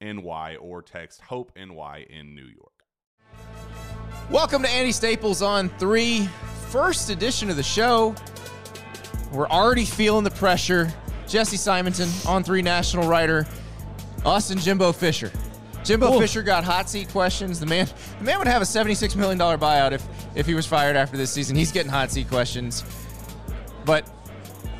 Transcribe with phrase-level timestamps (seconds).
[0.00, 2.72] NY or text Hope NY in New York.
[4.30, 6.28] Welcome to Andy Staples on three,
[6.68, 8.14] first edition of the show.
[9.32, 10.92] We're already feeling the pressure.
[11.26, 13.46] Jesse Simonton, on three national writer,
[14.24, 15.30] us and Jimbo Fisher.
[15.84, 16.20] Jimbo Ooh.
[16.20, 17.60] Fisher got hot seat questions.
[17.60, 17.86] The man,
[18.18, 21.30] the man would have a $76 million buyout if, if he was fired after this
[21.30, 21.56] season.
[21.56, 22.84] He's getting hot seat questions.
[23.84, 24.10] But,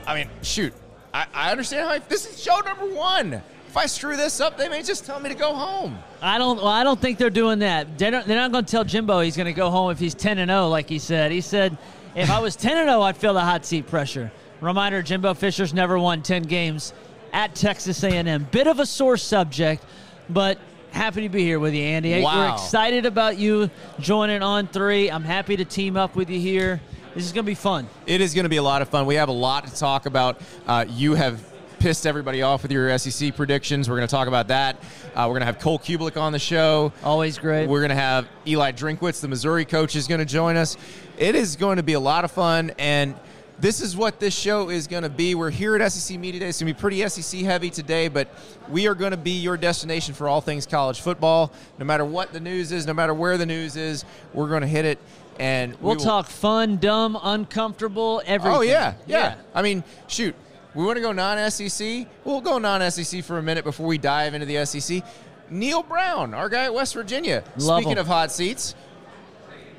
[0.06, 0.72] I mean, shoot.
[1.12, 3.42] I, I understand how I, this is show number one.
[3.78, 5.96] If I screw this up, they may just tell me to go home.
[6.20, 6.56] I don't.
[6.56, 7.96] Well, I don't think they're doing that.
[7.96, 10.16] They're not, they're not going to tell Jimbo he's going to go home if he's
[10.16, 11.30] ten and zero, oh, like he said.
[11.30, 11.78] He said,
[12.16, 14.32] if I was ten and zero, I'd feel the hot seat pressure.
[14.60, 16.92] Reminder: Jimbo Fisher's never won ten games
[17.32, 18.48] at Texas A&M.
[18.50, 19.84] Bit of a sore subject,
[20.28, 20.58] but
[20.90, 22.20] happy to be here with you, Andy.
[22.20, 22.48] Wow.
[22.48, 25.08] We're excited about you joining on three.
[25.08, 26.80] I'm happy to team up with you here.
[27.14, 27.88] This is going to be fun.
[28.06, 29.06] It is going to be a lot of fun.
[29.06, 30.40] We have a lot to talk about.
[30.66, 31.40] Uh, you have
[31.78, 33.88] pissed everybody off with your SEC predictions.
[33.88, 34.76] We're going to talk about that.
[35.14, 36.92] Uh, we're going to have Cole Cubelic on the show.
[37.02, 37.68] Always great.
[37.68, 40.76] We're going to have Eli Drinkwitz, the Missouri coach, is going to join us.
[41.16, 43.14] It is going to be a lot of fun, and
[43.60, 45.34] this is what this show is going to be.
[45.34, 46.48] We're here at SEC Media Day.
[46.48, 48.28] It's going to be pretty SEC heavy today, but
[48.68, 51.52] we are going to be your destination for all things college football.
[51.78, 54.68] No matter what the news is, no matter where the news is, we're going to
[54.68, 54.98] hit it.
[55.40, 58.58] And we'll we will, talk fun, dumb, uncomfortable, everything.
[58.58, 59.34] Oh yeah, yeah, yeah.
[59.54, 60.34] I mean, shoot,
[60.74, 62.06] we want to go non SEC.
[62.24, 65.02] We'll go non SEC for a minute before we dive into the SEC.
[65.50, 67.42] Neal Brown, our guy at West Virginia.
[67.56, 67.98] Love Speaking him.
[67.98, 68.74] of hot seats,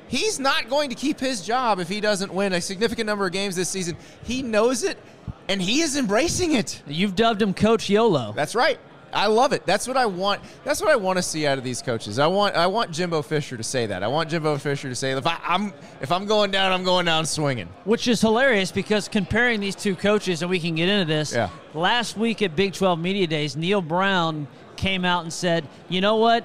[0.08, 3.32] he's not going to keep his job if he doesn't win a significant number of
[3.32, 3.96] games this season.
[4.24, 4.98] He knows it,
[5.48, 6.82] and he is embracing it.
[6.86, 8.32] You've dubbed him Coach YOLO.
[8.34, 8.80] That's right.
[9.12, 9.66] I love it.
[9.66, 10.40] That's what I want.
[10.64, 12.18] That's what I want to see out of these coaches.
[12.18, 14.02] I want I want Jimbo Fisher to say that.
[14.02, 17.06] I want Jimbo Fisher to say if I, am if I'm going down, I'm going
[17.06, 17.68] down swinging.
[17.84, 21.34] Which is hilarious because comparing these two coaches, and we can get into this.
[21.34, 21.50] Yeah.
[21.74, 26.16] Last week at Big 12 Media Days, Neal Brown came out and said, "You know
[26.16, 26.44] what?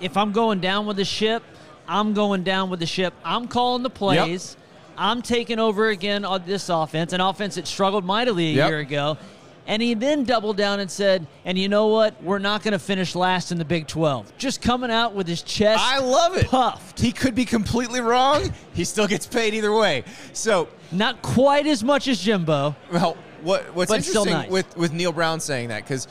[0.00, 1.42] If I'm going down with the ship,
[1.88, 3.14] I'm going down with the ship.
[3.24, 4.62] I'm calling the plays." Yep.
[4.98, 8.68] I'm taking over again on this offense, an offense that struggled mightily a yep.
[8.70, 9.18] year ago.
[9.66, 12.22] And he then doubled down and said, and you know what?
[12.22, 14.36] We're not going to finish last in the Big 12.
[14.38, 16.46] Just coming out with his chest I love it.
[16.46, 17.00] puffed.
[17.00, 18.52] He could be completely wrong.
[18.74, 20.04] he still gets paid either way.
[20.32, 22.76] So Not quite as much as Jimbo.
[22.92, 24.50] Well, what, what's but interesting nice.
[24.50, 26.06] with, with Neal Brown saying that, because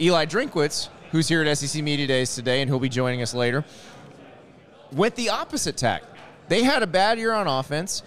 [0.00, 3.64] Eli Drinkwitz, who's here at SEC Media Days today, and he'll be joining us later,
[4.92, 6.02] went the opposite tack.
[6.48, 8.02] They had a bad year on offense.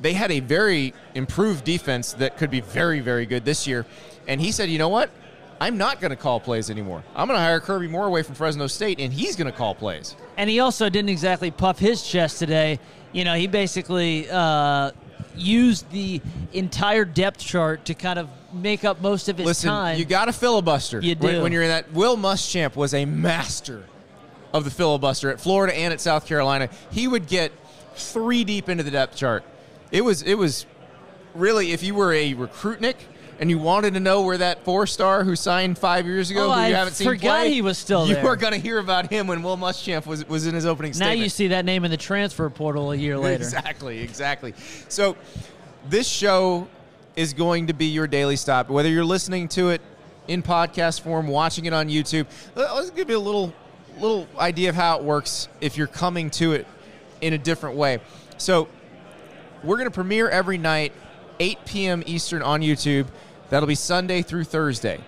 [0.00, 3.84] They had a very improved defense that could be very, very good this year.
[4.28, 5.10] And he said, you know what?
[5.60, 7.02] I'm not going to call plays anymore.
[7.16, 9.74] I'm going to hire Kirby Moore away from Fresno State, and he's going to call
[9.74, 10.14] plays.
[10.36, 12.78] And he also didn't exactly puff his chest today.
[13.10, 14.92] You know, he basically uh,
[15.34, 16.20] used the
[16.52, 19.98] entire depth chart to kind of make up most of his Listen, time.
[19.98, 21.00] you got a filibuster.
[21.00, 21.42] You When, do.
[21.42, 21.92] when you're in that.
[21.92, 23.84] Will Muschamp was a master
[24.52, 26.68] of the filibuster at Florida and at South Carolina.
[26.92, 27.50] He would get
[27.94, 29.42] three deep into the depth chart.
[29.90, 30.66] It was it was
[31.34, 32.96] really if you were a recruitnik
[33.40, 36.52] and you wanted to know where that four star who signed five years ago, Oh,
[36.52, 38.26] who you I haven't seen play, he was still you there.
[38.26, 40.96] are going to hear about him when Will Muschamp was was in his opening now
[40.96, 41.20] statement.
[41.20, 43.42] you see that name in the transfer portal a year later.
[43.44, 44.54] Exactly, exactly.
[44.88, 45.16] So
[45.88, 46.68] this show
[47.16, 48.68] is going to be your daily stop.
[48.68, 49.80] Whether you're listening to it
[50.28, 53.52] in podcast form, watching it on YouTube, let's give you a little
[53.98, 56.66] little idea of how it works if you're coming to it
[57.20, 57.98] in a different way.
[58.36, 58.68] So
[59.64, 60.92] we're going to premiere every night,
[61.40, 62.02] 8 p.m.
[62.06, 63.06] Eastern on YouTube.
[63.50, 65.00] That'll be Sunday through Thursday.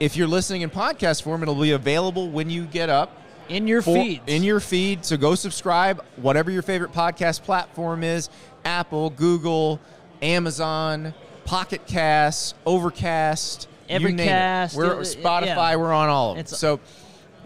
[0.00, 3.16] If you're listening in podcast form, it'll be available when you get up
[3.48, 4.20] In your feed.
[4.26, 5.04] in your feed.
[5.04, 8.30] So go subscribe, whatever your favorite podcast platform is
[8.64, 9.80] Apple, Google,
[10.22, 11.14] Amazon,
[11.44, 13.68] Pocket Cast, Overcast.
[13.88, 15.46] Evercast, We're uh, Spotify.
[15.46, 15.76] yeah.
[15.76, 16.40] We're on all of them.
[16.44, 16.78] It's- so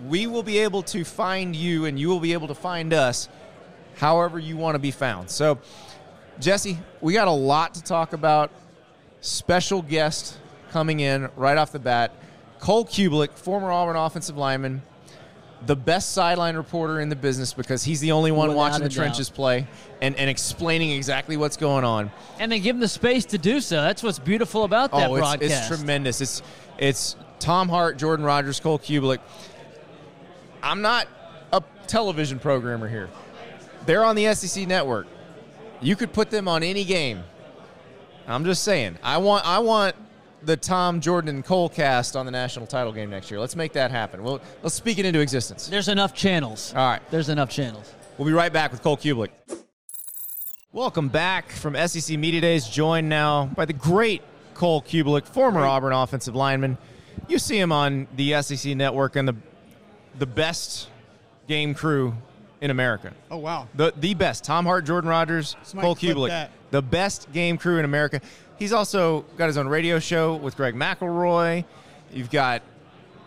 [0.09, 3.29] we will be able to find you, and you will be able to find us,
[3.97, 5.31] however you want to be found.
[5.31, 5.59] So,
[6.41, 8.51] Jesse, we got a lot to talk about.
[9.23, 10.37] Special guest
[10.73, 12.13] coming in right off the bat.
[12.59, 14.83] Cole Cubelic, former Auburn offensive lineman,
[15.67, 18.89] the best sideline reporter in the business because he's the only one Without watching the
[18.89, 18.97] doubt.
[18.97, 19.67] trenches play
[20.01, 22.11] and, and explaining exactly what's going on.
[22.41, 23.77] and they give him the space to do so.
[23.77, 25.53] That's what's beautiful about that oh, it's, broadcast.
[25.53, 26.21] it's tremendous.
[26.21, 26.43] It's
[26.79, 29.19] it's Tom Hart, Jordan Rodgers, Cole Cubelic.
[30.63, 31.07] I'm not
[31.53, 33.09] a television programmer here.
[33.87, 35.07] They're on the SEC network.
[35.81, 37.23] You could put them on any game.
[38.33, 38.99] I'm just saying.
[39.03, 39.95] I want I want
[40.43, 43.39] the Tom, Jordan, and Cole cast on the national title game next year.
[43.39, 44.23] Let's make that happen.
[44.23, 45.69] Well, let's speak it into existence.
[45.69, 46.73] There's enough channels.
[46.75, 47.03] All right.
[47.11, 47.93] There's enough channels.
[48.19, 49.31] We'll be right back with Cole Cubelic.
[50.73, 54.23] Welcome back from SEC Media Days, joined now by the great
[54.55, 56.79] Cole Cubelic, former Auburn offensive lineman.
[57.29, 59.37] You see him on the SEC network and the
[60.19, 60.89] the best
[61.49, 62.15] game crew
[62.63, 63.13] in America.
[63.31, 63.69] Oh wow.
[63.75, 64.45] The the best.
[64.45, 66.53] Tom Hart, Jordan Rodgers, Somebody Cole that.
[66.71, 68.23] The best game crew in America.
[68.57, 71.65] He's also got his own radio show with Greg McElroy.
[72.13, 72.63] You've got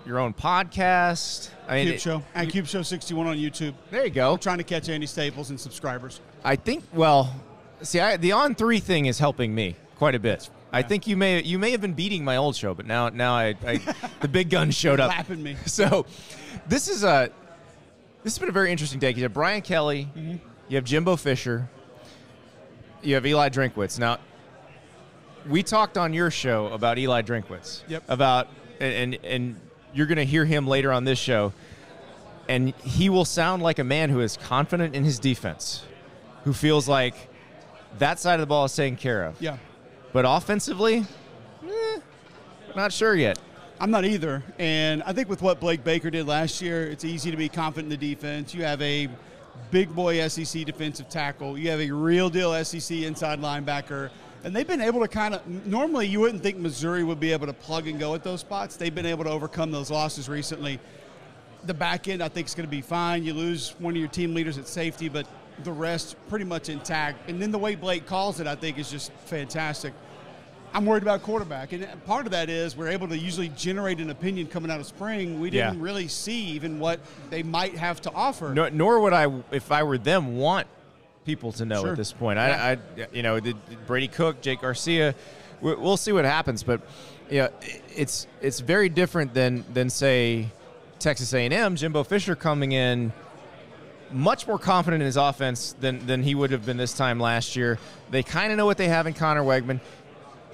[0.06, 1.50] your own podcast.
[1.68, 3.74] I mean, Cube it- Show and Cube Show 61 on YouTube.
[3.92, 4.32] There you go.
[4.32, 6.22] We're trying to catch Andy Staples and subscribers.
[6.44, 6.86] I think.
[6.94, 7.36] Well,
[7.82, 10.50] see, I, the on three thing is helping me quite a bit.
[10.72, 13.34] I think you may you may have been beating my old show, but now now
[13.34, 13.82] I, I
[14.22, 15.10] the big guns showed up.
[15.10, 15.58] Lapping me.
[15.66, 16.06] So
[16.68, 17.32] this is a
[18.25, 19.12] this has been a very interesting day.
[19.12, 20.38] You have Brian Kelly, Mm-hmm.
[20.68, 21.69] you have Jimbo Fisher,
[23.04, 24.00] you have Eli Drinkwitz.
[24.00, 24.18] Now
[25.48, 27.83] we talked on your show about Eli Drinkwitz.
[27.88, 28.04] Yep.
[28.07, 28.48] About
[28.80, 29.62] and and, and
[29.94, 31.54] you're going to hear him later on this show,
[32.50, 35.86] and he will sound like a man who is confident in his defense,
[36.45, 37.13] who feels like
[38.00, 39.39] that side of the ball is taken care of.
[39.39, 39.57] Yeah.
[40.13, 41.06] But offensively,
[41.63, 42.00] eh,
[42.75, 43.38] not sure yet.
[43.80, 44.42] I'm not either.
[44.57, 47.92] And I think with what Blake Baker did last year, it's easy to be confident
[47.92, 48.54] in the defense.
[48.54, 49.10] You have a
[49.69, 51.57] big boy SEC defensive tackle.
[51.57, 54.12] You have a real deal SEC inside linebacker.
[54.45, 57.48] And they've been able to kind of, normally you wouldn't think Missouri would be able
[57.48, 58.77] to plug and go at those spots.
[58.77, 60.80] They've been able to overcome those losses recently.
[61.66, 63.24] The back end, I think, is going to be fine.
[63.24, 65.27] You lose one of your team leaders at safety, but
[65.63, 67.27] the rest pretty much intact.
[67.27, 69.94] And then the way Blake calls it, I think, is just fantastic.
[70.75, 74.10] I'm worried about quarterback, and part of that is we're able to usually generate an
[74.10, 75.39] opinion coming out of spring.
[75.39, 78.53] We didn't really see even what they might have to offer.
[78.53, 80.67] Nor, nor would I, if I were them, want
[81.24, 81.91] people to know Sure.
[81.91, 82.38] at this point.
[82.39, 82.77] I, I,
[83.13, 83.55] you know, the,
[83.88, 85.15] Brady Cook, Jake Garcia,
[85.62, 86.62] we- we'll see what happens.
[86.62, 86.82] But
[87.29, 87.48] yeah,
[87.96, 90.48] it's it's very different than than say
[91.00, 91.77] Texas A&M.
[91.77, 93.13] Jimbo Fisher coming in
[94.12, 97.55] much more confident in his offense than than he would have been this time last
[97.55, 97.79] year.
[98.12, 99.79] They kind of know what they have in Conner Weigman.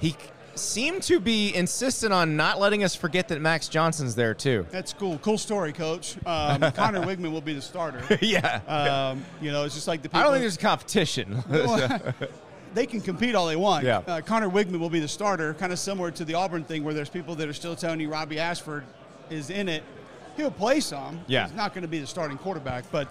[0.02, 0.16] He
[0.56, 4.66] seemed to be insistent on not letting us forget that Max Johnson's there too.
[4.70, 5.16] That's cool.
[5.18, 6.16] Cool story, Coach.
[6.26, 8.18] Um, Conner Weigman will be the starter.
[8.20, 8.60] yeah.
[8.66, 10.18] Um, you know, it's just like the people.
[10.18, 11.42] I don't think there's competition.
[12.74, 13.84] they can compete all they want.
[13.84, 13.98] Yeah.
[13.98, 16.94] Uh, Conner Weigman will be the starter, kind of similar to the Auburn thing, where
[16.94, 18.84] there's people that are still telling you Robby Ashford
[19.30, 19.84] is in it.
[20.36, 21.20] He'll play some.
[21.28, 21.46] Yeah.
[21.46, 23.06] He's not going to be the starting quarterback, but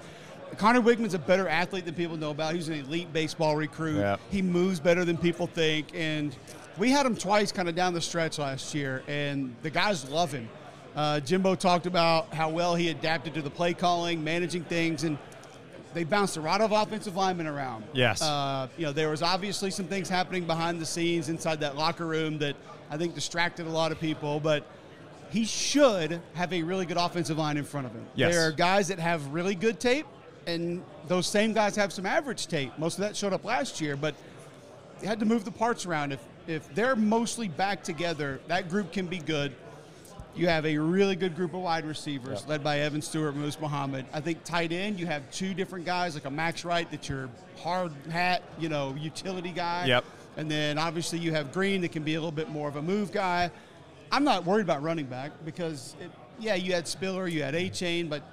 [0.58, 2.56] Conner Weigman's a better athlete than people know about.
[2.56, 4.00] He's an elite baseball recruit.
[4.00, 4.18] Yeah.
[4.30, 6.36] He moves better than people think, and
[6.78, 10.32] we had him twice kind of down the stretch last year, and the guys love
[10.32, 10.50] him.
[10.96, 15.18] Uh, Jimbo talked about how well he adapted to the play calling, managing things, and
[15.94, 17.84] they bounced a lot of offensive linemen around.
[17.94, 18.22] Yes.
[18.22, 22.06] Uh, you know, there was obviously some things happening behind the scenes inside that locker
[22.06, 22.56] room that
[22.90, 24.66] I think distracted a lot of people, but
[25.30, 28.06] he should have a really good offensive line in front of him.
[28.16, 28.34] Yes.
[28.34, 30.06] There are guys that have really good tape,
[30.46, 32.78] and those same guys have some average tape.
[32.78, 34.14] Most of that showed up last year, but
[35.02, 36.12] you had to move the parts around.
[36.12, 36.20] If
[36.52, 39.54] if they're mostly back together, that group can be good.
[40.36, 42.50] You have a really good group of wide receivers Yep.
[42.50, 44.06] led by Evan Stewart, Moose Muhammad.
[44.14, 47.30] I think tight end, you have two different guys, like a Max Wright, that's your
[47.58, 49.86] hard hat, you know, utility guy.
[49.86, 50.06] Yep.
[50.38, 52.82] And then obviously you have Green that can be a little bit more of a
[52.82, 53.52] move guy.
[54.12, 58.10] I'm not worried about running back because, it, yeah, you had Spiller, you had Achane,
[58.10, 58.24] but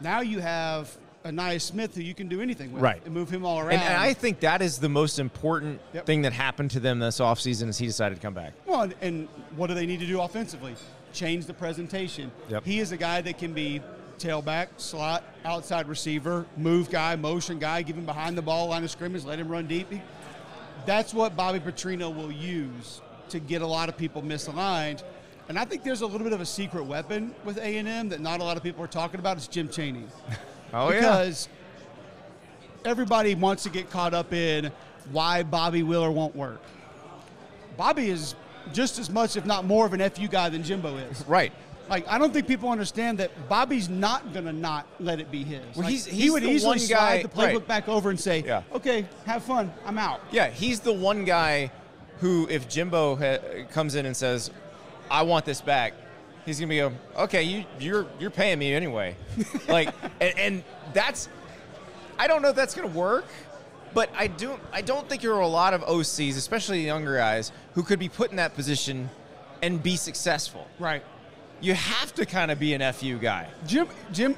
[0.00, 3.00] now you have Ainias Smith who you can do anything with Right.
[3.04, 3.72] and move him all around.
[3.72, 6.06] And, and I think that is the most important Yep.
[6.06, 8.52] thing that happened to them this offseason is he decided to come back.
[8.66, 10.74] Well, and, and what do they need to do offensively?
[11.12, 12.30] Change the presentation.
[12.48, 12.64] Yep.
[12.64, 13.80] He is a guy that can be
[14.18, 18.90] tailback, slot, outside receiver, move guy, motion guy, give him behind the ball, line of
[18.90, 19.90] scrimmage, let him run deep.
[19.92, 20.02] He-
[20.86, 25.02] That's what Bobby Petrino will use to get a lot of people misaligned.
[25.48, 28.40] And I think there's a little bit of a secret weapon with A&M that not
[28.40, 29.36] a lot of people are talking about.
[29.36, 30.04] It's Jim Chaney.
[30.72, 31.48] Oh, because
[32.84, 34.70] everybody wants to get caught up in
[35.10, 36.60] why Bobby Wheeler won't work.
[37.76, 38.34] Bobby is
[38.72, 41.24] just as much, if not more, of an FU guy than Jimbo is.
[41.26, 41.52] Right.
[41.88, 45.42] Like, I don't think people understand that Bobby's not going to not let it be
[45.42, 45.60] his.
[45.74, 47.68] Well, Like, he's- he would easily one slide the playbook right.
[47.68, 48.62] back over and say, Yeah.
[48.72, 50.20] okay, have fun, I'm out.
[50.30, 51.70] Yeah, he's the one guy
[52.20, 54.50] who, if Jimbo ha- comes in and says,
[55.10, 55.92] "I want this back,"
[56.46, 59.16] he's gonna be go, "Okay, you you're you're paying me anyway."
[59.68, 61.28] like, and, and that's
[62.18, 63.26] I don't know if that's gonna work,
[63.94, 67.52] but I do I don't think there are a lot of OCs, especially younger guys,
[67.74, 69.08] who could be put in that position
[69.62, 70.66] and be successful.
[70.78, 71.04] Right.
[71.60, 73.48] You have to kind of be an FU guy.
[73.66, 74.36] Jim, Jim,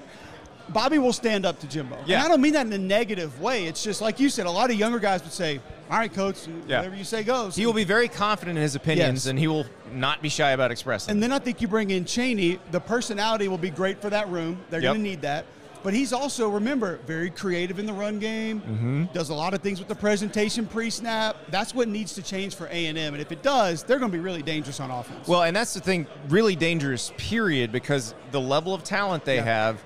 [0.69, 1.99] Bobby will stand up to Jimbo.
[2.07, 2.17] Yeah.
[2.17, 3.67] And I don't mean that in a negative way.
[3.67, 5.61] It's just like you said, a lot of younger guys would say,
[5.95, 6.79] all right, coach, Yeah.
[6.79, 7.55] whatever you say goes.
[7.55, 9.31] He will be very confident in his opinions, Yes.
[9.31, 11.13] and he will not be shy about expressing.
[11.13, 12.59] And then I think you bring in Chaney.
[12.73, 14.59] The personality will be great for that room.
[14.71, 14.91] They're Yep.
[14.95, 15.45] going to need that.
[15.85, 18.61] But he's also, remember, very creative in the run game.
[18.63, 19.05] Mm-hmm.
[19.13, 21.37] Does a lot of things with the presentation pre-snap.
[21.51, 23.13] That's what needs to change for A and M.
[23.15, 25.29] And if it does, they're going to be really dangerous on offense.
[25.29, 29.45] Well, and that's the thing, really dangerous, period, because the level of talent they Yeah.
[29.45, 29.85] have,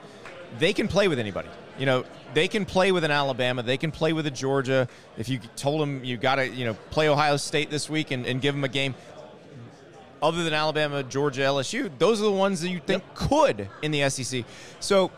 [0.58, 1.48] they can play with anybody.
[1.78, 4.88] You know, they can play with an Alabama, they can play with a Georgia.
[5.16, 8.26] If you told them you got to, you know, play Ohio State this week and,
[8.26, 8.94] and give them a game,
[10.20, 14.08] other than Alabama, Georgia, LSU, those are the ones that you think could in the
[14.10, 14.44] SEC.
[14.80, 15.12] So,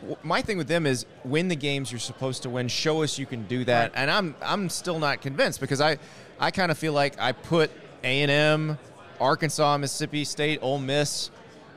[0.00, 2.68] w- my thing with them is win the games you're supposed to win.
[2.68, 5.98] Show us you can do that, and I'm I'm still not convinced because I
[6.40, 7.70] I kind of feel like I put
[8.02, 8.78] A and M,
[9.20, 11.30] Arkansas, Mississippi State, Ole Miss,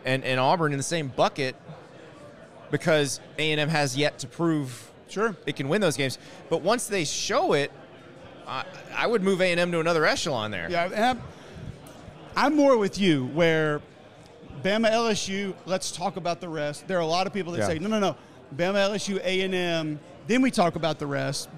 [0.05, 1.55] and, and Auburn in the same bucket
[2.71, 5.35] because A and M has yet to prove Sure.
[5.45, 6.17] it can win those games.
[6.49, 7.71] But once they show it,
[8.47, 8.63] I,
[8.95, 10.67] I would move A and M to another echelon there.
[10.69, 11.21] Yeah, I'm,
[12.35, 13.81] I'm more with you where
[14.63, 15.53] Bama LSU.
[15.65, 16.87] Let's talk about the rest.
[16.87, 17.67] There are a lot of people that Yeah.
[17.67, 18.15] say no, no, no.
[18.55, 19.99] Bama LSU A and M.
[20.27, 21.49] Then we talk about the rest.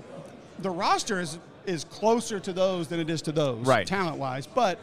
[0.60, 3.88] The roster is is closer to those than it is to those, Right.
[3.88, 4.78] Talent wise, but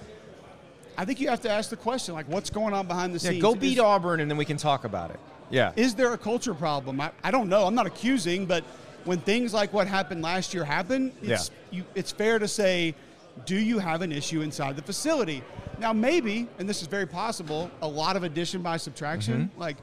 [0.96, 3.32] I think you have to ask the question like, what's going on behind the Yeah,
[3.32, 3.42] scenes?
[3.42, 5.20] go beat Is- Auburn, and then we can talk about it.
[5.50, 5.72] Yeah.
[5.76, 7.00] is there a culture problem?
[7.00, 7.66] I, I don't know.
[7.66, 8.62] I'm not accusing, but
[9.04, 12.94] when things like what happened last year happen, it's, you, it's fair to say,
[13.46, 15.42] do you have an issue inside the facility?
[15.78, 19.50] Now, maybe, and this is very possible, a lot of addition by subtraction.
[19.56, 19.76] Like,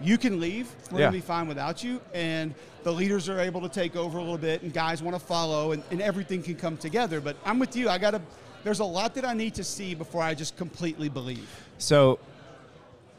[0.00, 0.66] you can leave.
[0.66, 0.94] We're Mm-hmm.
[0.96, 1.00] Yeah.
[1.02, 2.00] going to be fine without you.
[2.12, 5.24] And the leaders are able to take over a little bit, and guys want to
[5.24, 7.20] follow, and, and everything can come together.
[7.20, 7.88] But I'm with you.
[7.88, 8.20] I got to.
[8.64, 11.48] There's a lot that I need to see before I just completely believe.
[11.78, 12.18] So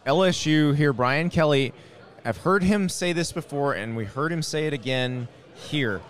[0.05, 1.73] LSU here, Brian Kelly.
[2.25, 6.01] I've heard him say this before, and we heard him say it again here.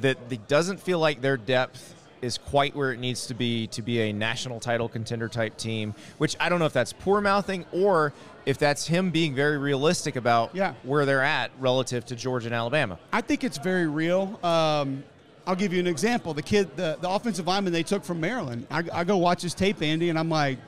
[0.00, 3.82] That it doesn't feel like their depth is quite where it needs to be to
[3.82, 5.94] be a national title contender type team.
[6.18, 8.12] Which I don't know if that's poor mouthing or
[8.46, 10.74] if that's him being very realistic about Yeah.
[10.82, 12.98] where they're at relative to Georgia and Alabama.
[13.12, 14.38] I think it's very real.
[14.42, 15.04] Um,
[15.46, 16.34] I'll give you an example.
[16.34, 19.54] The kid, the, the offensive lineman they took from Maryland, I, I go watch his
[19.54, 20.58] tape, Andy, and I'm like,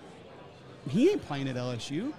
[0.89, 2.13] he ain't playing at LSU.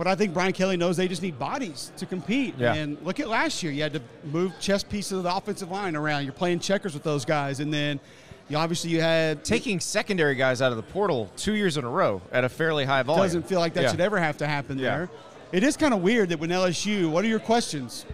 [0.00, 2.54] But I think Brian Kelly knows they just need bodies to compete.
[2.56, 2.72] Yeah.
[2.72, 3.70] And look at last year.
[3.70, 6.24] You had to move chess pieces of the offensive line around.
[6.24, 7.60] You're playing checkers with those guys.
[7.60, 8.00] And then
[8.48, 11.90] you obviously you had Taking secondary guys out of the portal two years in a
[11.90, 13.90] row at a fairly high volume doesn't feel like that Yeah.
[13.90, 14.84] should ever have to happen Yeah.
[14.96, 15.10] there.
[15.52, 18.06] It is kind of weird that when LSU, what are your questions?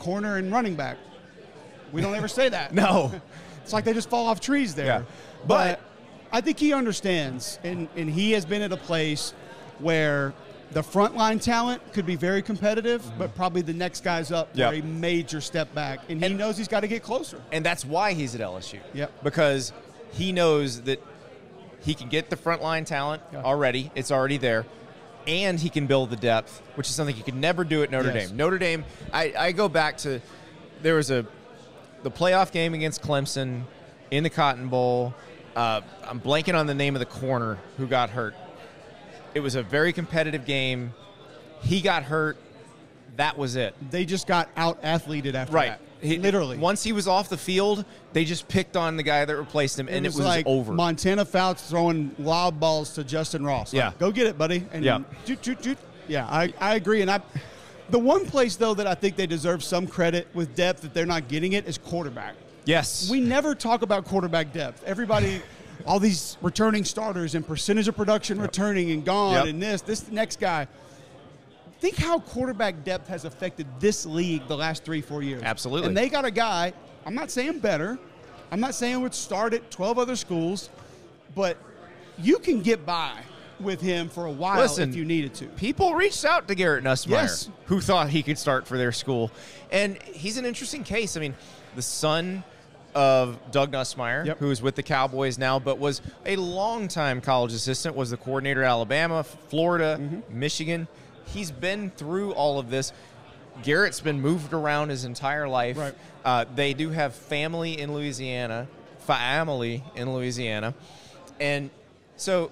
[0.00, 0.96] Corner and running back.
[1.92, 2.74] We don't ever say that.
[2.74, 3.12] No.
[3.62, 4.86] It's like they just fall off trees there.
[4.86, 5.02] Yeah.
[5.46, 5.78] But
[6.32, 9.34] I think he understands, and, and he has been at a place
[9.78, 10.34] where
[10.72, 14.62] the frontline talent could be very competitive, but probably the next guys up Mm-hmm.
[14.62, 17.40] Are a major step back, and he And- knows he's got to get closer.
[17.52, 18.78] and that's why he's at LSU.
[18.94, 19.10] Yep.
[19.22, 19.72] Because
[20.12, 21.02] he knows that
[21.80, 23.42] he can get the frontline talent Yeah.
[23.42, 24.66] already; it's already there,
[25.26, 28.12] and he can build the depth, which is something he could never do at Notre
[28.12, 28.28] Yes.
[28.28, 28.36] Dame.
[28.36, 30.20] Notre Dame, I, I go back to
[30.82, 31.24] there was a
[32.02, 33.62] the playoff game against Clemson
[34.10, 35.14] in the Cotton Bowl.
[35.54, 38.34] Uh, I'm blanking on the name of the corner who got hurt.
[39.36, 40.94] It was a very competitive game.
[41.60, 42.38] He got hurt.
[43.16, 43.74] That was it.
[43.90, 45.68] They just got out athleted after Right.
[45.68, 45.80] that.
[46.00, 46.56] He- Literally.
[46.56, 49.88] Once he was off the field, they just picked on the guy that replaced him,
[49.90, 50.72] and it was, like over.
[50.72, 53.74] Montana Fouts throwing lob balls to Justin Ross.
[53.74, 53.92] Like, Yeah.
[53.98, 54.64] go get it, buddy.
[54.72, 55.00] And Yeah.
[55.26, 55.78] Doot, doot, doot.
[56.08, 57.02] Yeah, I, I agree.
[57.02, 57.20] And I,
[57.90, 61.04] the one place though that I think they deserve some credit with depth that they're
[61.04, 62.36] not getting it is quarterback.
[62.64, 63.10] yes.
[63.10, 64.82] We never talk about quarterback depth.
[64.86, 65.42] Everybody,
[65.84, 69.46] all these returning starters and percentage of production returning and gone Yep.
[69.46, 70.66] and this, this next guy.
[71.80, 75.42] Think how quarterback depth has affected this league the last three, four years.
[75.42, 75.88] Absolutely.
[75.88, 76.72] And they got a guy,
[77.04, 77.98] I'm not saying better,
[78.50, 80.70] I'm not saying would start at 12 other schools,
[81.34, 81.58] but
[82.18, 83.12] you can get by
[83.60, 85.46] with him for a while Listen, if you needed to.
[85.46, 87.50] People reached out to Garrett Nussmeier, Yes.
[87.66, 89.30] who thought he could start for their school,
[89.70, 91.16] and he's an interesting case.
[91.16, 91.34] I mean,
[91.74, 92.42] the son
[92.96, 94.38] of Doug Nussmeier, Yep.
[94.38, 98.64] who is with the Cowboys now, but was a longtime college assistant, was the coordinator
[98.64, 100.40] at Alabama, Florida, Mm-hmm.
[100.40, 100.88] Michigan.
[101.26, 102.92] He's been through all of this.
[103.62, 105.76] Garrett's been moved around his entire life.
[105.76, 105.94] Right.
[106.24, 108.66] Uh, they do have family in Louisiana,
[109.00, 110.72] family in Louisiana,
[111.38, 111.68] and
[112.16, 112.50] so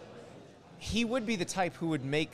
[0.76, 2.32] he would be the type who would make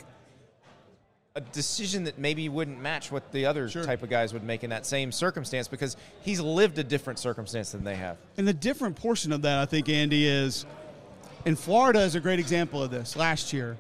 [1.37, 3.85] a decision that maybe wouldn't match what the other Sure.
[3.85, 7.71] type of guys would make in that same circumstance because he's lived a different circumstance
[7.71, 8.17] than they have.
[8.37, 10.67] And the different portion of that, I think, Andy, is
[11.45, 13.15] in Florida is a great example of this.
[13.15, 13.77] Last year,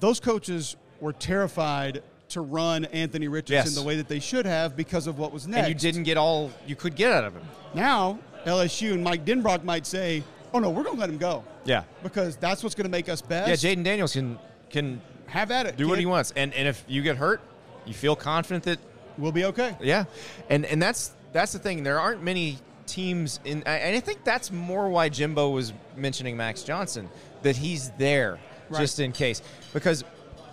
[0.00, 3.74] those coaches were terrified to run Anthony Richardson Yes.
[3.74, 5.66] the way that they should have because of what was next.
[5.66, 7.42] And you didn't get all you could get out of him.
[7.74, 10.22] Now, LSU and Mike Denbrock might say,
[10.54, 11.84] oh, no, we're going to let him go Yeah.
[12.02, 13.62] because that's what's going to make us best.
[13.62, 14.38] Yeah, Jayden Daniels can
[14.70, 15.02] can
[15.32, 15.76] Have at it.
[15.76, 16.32] do what he wants.
[16.36, 17.40] And and if you get hurt,
[17.86, 18.78] you feel confident that
[19.18, 19.76] We'll be okay.
[19.80, 20.04] Yeah,
[20.48, 21.82] and and that's that's the thing.
[21.82, 26.62] There aren't many teams in, and I think that's more why Jimbo was mentioning Max
[26.62, 27.08] Johnson
[27.42, 28.38] that he's there
[28.70, 28.80] Right.
[28.80, 29.42] just in case
[29.74, 30.02] because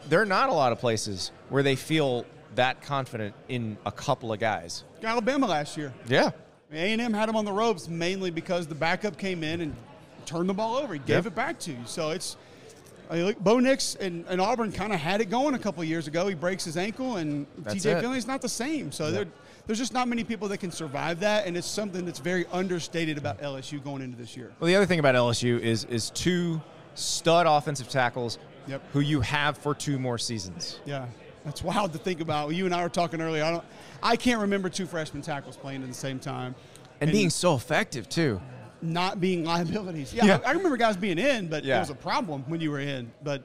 [0.10, 4.34] there are not a lot of places where they feel that confident in a couple
[4.34, 4.84] of guys.
[5.04, 5.94] Alabama last year.
[6.08, 6.32] Yeah,
[6.74, 9.76] A&M had him on the ropes mainly because the backup came in and
[10.26, 10.94] turned the ball over.
[10.96, 11.28] He gave Yeah.
[11.28, 11.78] it back to you.
[11.86, 12.36] So it's
[13.10, 16.08] I look, Bo Nix and, and Auburn kind of had it going a couple years
[16.08, 16.28] ago.
[16.28, 18.02] He breaks his ankle, and That's TJ it.
[18.02, 18.92] Finley's not the same.
[18.92, 19.26] So there,
[19.66, 23.18] there's just not many people that can survive that, and it's something that's very understated
[23.18, 24.52] about LSU going into this year.
[24.60, 26.62] Well, the other thing about LSU is is two
[26.96, 28.84] stud offensive tackles Yep.
[28.94, 30.80] who you have for two more seasons.
[30.86, 31.08] Yeah,
[31.44, 32.54] that's wild to think about.
[32.54, 33.44] You and I were talking earlier.
[33.44, 33.64] I don't,
[34.04, 36.54] I can't remember two freshman tackles playing at the same time,
[37.02, 38.40] And, being so effective too.
[38.82, 40.14] Not being liabilities.
[40.14, 40.40] Yeah, Yeah.
[40.46, 41.78] I, I remember guys being in, but Yeah.
[41.78, 43.12] it was a problem when you were in.
[43.24, 43.44] But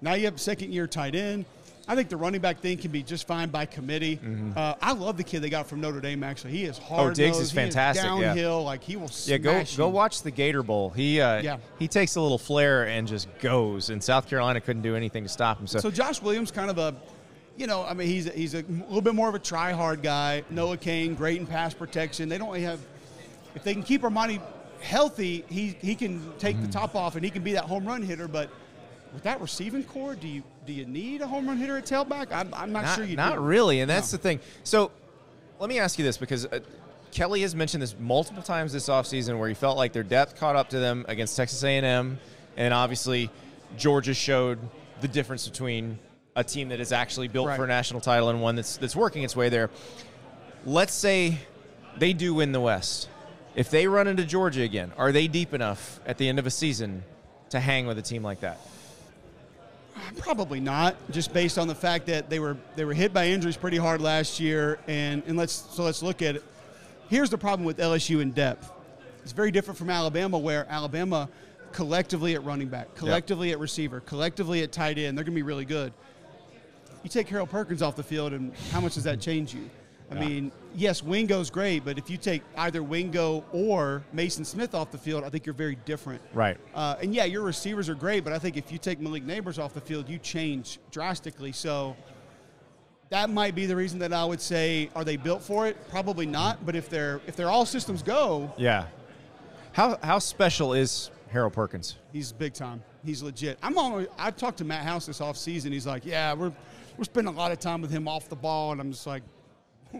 [0.00, 1.44] now you have second year tight end.
[1.86, 4.18] I think the running back thing can be just fine by committee.
[4.56, 6.24] Uh, I love the kid they got from Notre Dame.
[6.24, 7.00] Actually, he is hard.
[7.00, 7.10] Mm-hmm.
[7.10, 8.20] Oh, Diggs is fantastic, yeah.
[8.20, 9.10] downhill, like he will.
[9.26, 10.88] Yeah, go smash go watch the Gator Bowl.
[10.90, 11.58] He uh, Yeah.
[11.78, 13.90] he takes a little flair and just goes.
[13.90, 15.66] And South Carolina couldn't do anything to stop him.
[15.66, 16.94] So, So Josh Williams, kind of a,
[17.58, 20.42] you know, I mean, he's he's a little bit more of a try hard guy.
[20.48, 22.30] Noah Cain, great in pass protection.
[22.30, 22.80] They don't really have,
[23.54, 24.40] if they can keep Armoni
[24.84, 26.66] healthy, he he can take Mm-hmm.
[26.66, 28.28] the top off and he can be that home run hitter.
[28.28, 28.50] But
[29.12, 32.32] with that receiving corps, do you do you need a home run hitter at tailback?
[32.32, 33.40] I'm, I'm not, not, sure you not do.
[33.40, 33.80] really.
[33.80, 34.16] And that's No.
[34.18, 34.40] the thing.
[34.62, 34.90] So
[35.58, 36.60] let me ask you this because uh,
[37.10, 40.56] Kelly has mentioned this multiple times this offseason where he felt like their depth caught
[40.56, 42.18] up to them against Texas A&M,
[42.56, 43.30] and obviously
[43.78, 44.58] Georgia showed
[45.00, 45.98] the difference between
[46.36, 47.56] a team that is actually built Right.
[47.56, 49.70] for a national title and one that's that's working its way there.
[50.66, 51.38] Let's say
[51.98, 53.08] they do win the West.
[53.54, 56.50] If they run into Georgia again, are they deep enough at the end of a
[56.50, 57.04] season
[57.50, 58.58] to hang with a team like that?
[60.18, 63.56] Probably not, just based on the fact that they were they were hit by injuries
[63.56, 66.44] pretty hard last year, and and let's so let's look at it.
[67.08, 68.72] Here's the problem with LSU in depth.
[69.22, 71.28] It's very different from Alabama, where Alabama
[71.72, 75.42] collectively at running back, collectively at receiver, collectively at tight end, they're going to be
[75.42, 75.92] really good.
[77.02, 79.68] You take Harold Perkins off the field, and how much does that change you?
[80.16, 84.90] I mean, yes, Wingo's great, but if you take either Wingo or Maason Smith off
[84.90, 86.20] the field, I think you're very different.
[86.32, 86.56] Right.
[86.74, 89.62] Uh, and yeah, your receivers are great, but I think if you take Malik Nabers
[89.62, 91.52] off the field, you change drastically.
[91.52, 91.96] So
[93.10, 95.76] that might be the reason that I would say, are they built for it?
[95.90, 96.64] Probably not.
[96.66, 98.86] But if they're if they're all systems go, Yeah.
[99.72, 101.96] How how special is Harold Perkins?
[102.12, 102.82] he's big time.
[103.04, 103.58] He's legit.
[103.62, 104.06] I'm on.
[104.18, 105.72] I talked to Matt House this offseason.
[105.72, 106.52] He's like, yeah, we're
[106.96, 109.22] we're spending a lot of time with him off the ball, and I'm just like,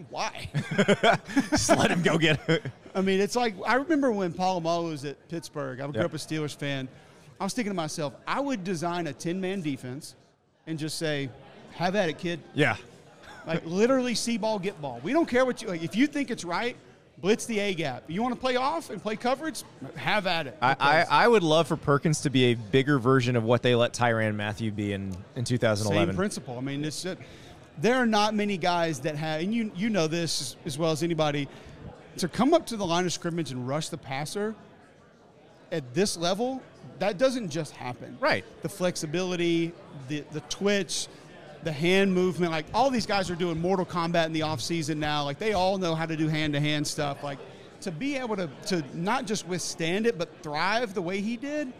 [0.10, 0.48] why?
[1.50, 2.62] Just let him go get it.
[2.94, 5.80] I mean, it's like I remember when Paul Polamalu was at Pittsburgh.
[5.80, 6.04] I grew Yep.
[6.06, 6.88] up a Steelers fan.
[7.40, 10.14] I was thinking to myself, I would design a ten-man defense
[10.66, 11.28] and just say,
[11.72, 12.76] "Have at it, kid." Yeah.
[13.46, 15.00] Like literally, see ball, get ball.
[15.02, 15.82] We don't care what you like.
[15.82, 16.76] If you think it's right,
[17.18, 18.04] Blitz the A gap.
[18.08, 19.62] You want to play off and play coverage?
[19.96, 20.56] Have at it.
[20.62, 23.74] I, I, I would love for Perkins to be a bigger version of what they
[23.74, 26.08] let Tyrann Mathieu be in, in 2011.
[26.08, 26.56] Same principle.
[26.56, 27.16] I mean, it's uh,
[27.78, 31.02] there are not many guys that have, and you you know this as, well as
[31.02, 31.48] anybody,
[32.18, 34.54] to come up to the line of scrimmage and rush the passer
[35.72, 36.62] at this level.
[37.00, 38.16] That doesn't just happen.
[38.20, 38.44] Right.
[38.62, 39.72] The flexibility,
[40.08, 41.08] the the twitch,
[41.64, 42.52] the hand movement.
[42.52, 45.24] Like all these guys are doing Mortal Kombat in the off season now.
[45.24, 47.24] Like they all know how to do hand to hand stuff.
[47.24, 47.38] Like
[47.80, 51.72] to be able to to not just withstand it but thrive the way he did.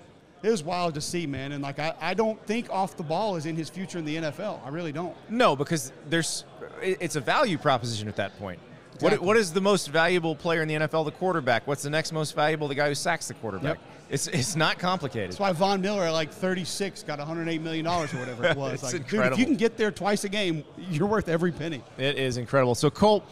[0.45, 1.53] It was wild to see, man.
[1.53, 4.17] And like I, I don't think off the ball is in his future in the
[4.17, 4.61] NFL.
[4.63, 5.17] I really don't.
[5.31, 6.45] No, because there's
[6.83, 8.61] it's a value proposition at that point.
[9.01, 11.07] What, what is the most valuable player in the NFL?
[11.07, 11.67] The quarterback.
[11.67, 12.69] What's the next most valuable?
[12.69, 13.79] The guy who sacks the quarterback.
[13.79, 13.91] Yep.
[14.11, 15.31] It's it's not complicated.
[15.31, 18.75] That's why Von Miller at like 36 got 108 million dollars or whatever it was.
[18.75, 21.83] It's like, dude, if you can get there twice a game, you're worth every penny.
[21.97, 22.75] It is incredible.
[22.75, 23.25] So Colt,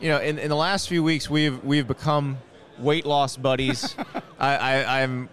[0.00, 2.36] you know, in, in the last few weeks we've we've become
[2.78, 3.96] weight loss buddies.
[4.38, 5.30] I, I, I'm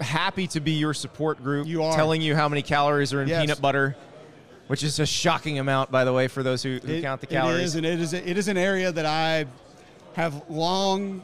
[0.00, 1.66] happy to be your support group.
[1.66, 1.94] You are.
[1.96, 3.40] telling you how many calories are in Yes.
[3.42, 3.96] peanut butter,
[4.68, 7.26] which is a shocking amount, by the way, for those who, who It- count the
[7.26, 7.64] calories.
[7.70, 9.46] is, and it is, it is an area that I
[10.14, 11.22] have long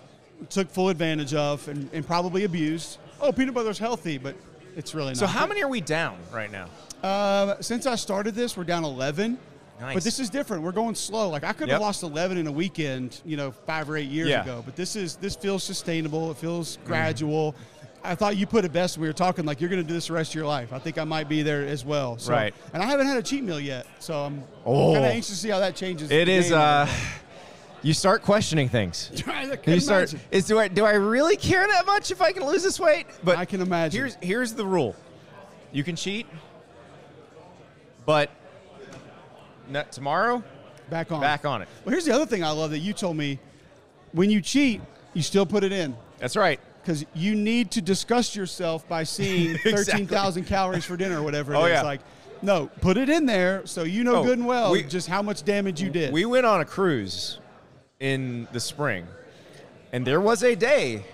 [0.50, 2.98] took full advantage of and, and probably abused.
[3.20, 4.34] Oh, peanut butter's healthy, but
[4.76, 5.16] it's really not.
[5.16, 6.66] so how many are we down right now?
[7.02, 9.38] Uh, since I started this, we're down 11.
[9.80, 9.94] Nice.
[9.94, 10.62] But this is different.
[10.62, 11.28] We're going slow.
[11.30, 14.28] Like I could have lost 11 in a weekend, you know, five or eight years
[14.28, 14.42] Yeah.
[14.42, 14.62] ago.
[14.64, 16.30] But this is this feels sustainable.
[16.30, 17.56] It feels gradual.
[18.04, 18.98] I thought you put it best.
[18.98, 20.72] We were talking like you're going to do this the rest of your life.
[20.72, 22.18] I think I might be there as well.
[22.18, 22.54] So, Right.
[22.72, 24.92] And I haven't had a cheat meal yet, so I'm Oh.
[24.92, 26.10] kind of anxious to see how that changes.
[26.10, 26.52] It is.
[26.52, 26.86] Uh,
[27.82, 29.10] you start questioning things.
[29.66, 30.12] You start.
[30.12, 30.20] imagine.
[30.30, 33.06] Is do I do I really care that much if I can lose this weight?
[33.22, 33.98] But I can imagine.
[33.98, 34.94] Here's here's the rule.
[35.72, 36.26] You can cheat,
[38.06, 38.30] but
[39.68, 40.42] not tomorrow.
[40.90, 41.20] back on.
[41.20, 41.68] Back on it.
[41.84, 43.38] Well, here's the other thing I love that you told me.
[44.12, 44.80] When you cheat,
[45.14, 45.96] you still put it in.
[46.18, 46.60] That's right.
[46.84, 49.84] Because you need to disgust yourself by seeing Exactly.
[50.06, 51.62] 13,000 calories for dinner or whatever it is.
[51.64, 51.82] Oh, yeah.
[51.82, 52.00] Like,
[52.42, 55.22] no, put it in there so you know Oh, good and well we- just how
[55.22, 56.12] much damage you did.
[56.12, 57.38] We went on a cruise
[58.00, 59.06] in the spring,
[59.92, 61.04] and there was a day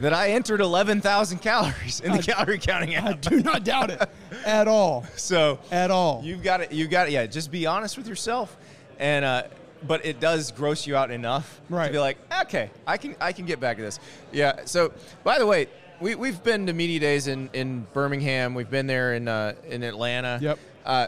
[0.00, 3.04] that I entered 11,000 calories in the calorie counting app.
[3.06, 4.10] I do not doubt it
[4.44, 5.06] at all.
[5.16, 6.20] So At all.
[6.22, 6.72] You've got it.
[6.72, 7.12] You've got it.
[7.12, 8.54] Yeah, just be honest with yourself,
[8.98, 9.42] and uh,
[9.86, 11.86] but it does gross you out enough right.
[11.86, 13.98] to be like, okay, I can I can get back to this.
[14.32, 14.64] Yeah.
[14.64, 14.92] So
[15.22, 15.68] by the way,
[16.00, 18.54] we we've been to media days in in Birmingham.
[18.54, 20.38] We've been there in uh, in Atlanta.
[20.40, 20.58] Yep.
[20.84, 21.06] Uh,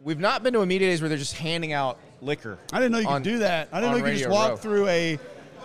[0.00, 2.58] we've not been to a media days where they're just handing out liquor.
[2.72, 3.68] I didn't know you on- could do that.
[3.72, 4.56] I didn't know you could just walk Row.
[4.56, 5.18] through a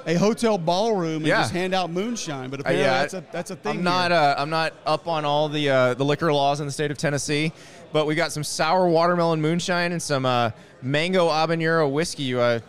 [0.05, 1.41] a hotel ballroom and Yeah.
[1.41, 2.49] just hand out moonshine.
[2.49, 3.77] But Uh, apparently yeah, that's a that's a thing.
[3.79, 4.11] I'm not.
[4.11, 6.97] Uh, I'm not up on all the uh, the liquor laws in the state of
[6.97, 7.51] Tennessee,
[7.91, 12.23] but we got some sour watermelon moonshine and some uh, mango habanero whiskey.
[12.23, 12.59] You, uh,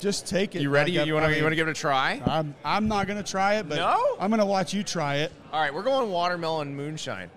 [0.00, 0.60] just take it.
[0.62, 0.98] you ready?
[0.98, 2.20] Like, you want to you want to give it a try?
[2.26, 4.16] I'm I'm not gonna try it, but No?
[4.20, 5.32] I'm gonna watch you try it.
[5.52, 7.30] All right, we're going watermelon moonshine.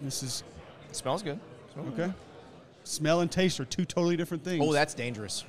[0.00, 0.42] This is
[0.88, 1.38] It smells good.
[1.72, 2.00] Smells good.
[2.04, 2.12] okay.
[2.84, 4.64] Smell and taste are two totally different things.
[4.66, 5.44] Oh, that's dangerous.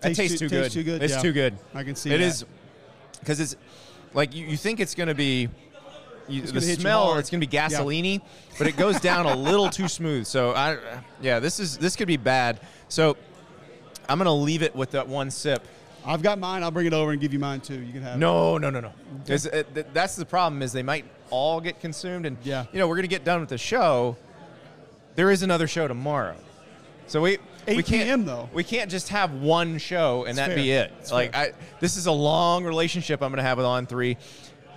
[0.00, 0.62] That Tastes tastes too- too good.
[0.62, 1.22] tastes too good, It's yeah.
[1.22, 1.58] too good.
[1.74, 2.24] I can see It that.
[2.24, 2.44] is
[3.20, 3.56] because it's
[4.12, 5.48] like you, you think it's going to be
[6.28, 7.16] you, the gonna smell.
[7.18, 7.68] It's going to be Yeah.
[7.68, 8.20] gasoline,
[8.58, 10.26] but it goes down a little too smooth.
[10.26, 10.78] So I,
[11.22, 12.60] yeah, this is this could be bad.
[12.88, 13.16] So
[14.08, 15.62] I'm going to leave it with that one sip.
[16.04, 16.62] I've got mine.
[16.62, 17.80] I'll bring it over and give you mine too.
[17.80, 18.18] You can have it.
[18.18, 18.92] No, no, no, no.
[19.26, 22.66] It- that's the problem is they might all get consumed, and Yeah.
[22.72, 24.16] you know we're gonna get done with the show.
[25.16, 26.36] There is another show tomorrow,
[27.08, 28.24] so we 8 we can't p.m.
[28.24, 28.48] though.
[28.52, 30.92] we can't just have one show and It's that be it.
[31.00, 31.46] It's like fair.
[31.46, 34.16] I, this is a long relationship I'm gonna have with On Three.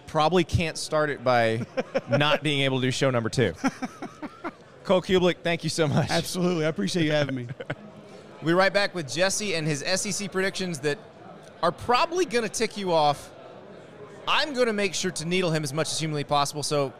[0.07, 1.67] Probably can't start it by
[2.09, 3.53] not being able to do show number two.
[4.85, 6.09] Cole Cubelic, thank you so much.
[6.09, 6.65] Absolutely.
[6.65, 7.47] I appreciate you having me.
[8.41, 10.97] We'll be right back with Jesse and his SEC predictions that
[11.61, 13.31] are probably going to tick you off.
[14.27, 16.63] I'm going to make sure to needle him as much as humanly possible.
[16.63, 16.93] So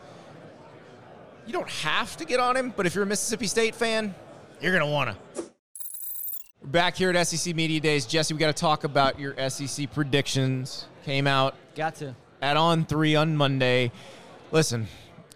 [1.46, 4.14] you don't have to get on him, but if you're a Mississippi State fan,
[4.60, 5.44] you're going to want to.
[6.62, 8.06] We're back here at SEC Media Days.
[8.06, 10.88] Jesse, we got to talk about your SEC predictions.
[11.06, 12.16] Came out Got to.
[12.42, 13.94] at On 3 on Monday.
[14.52, 14.88] Listen,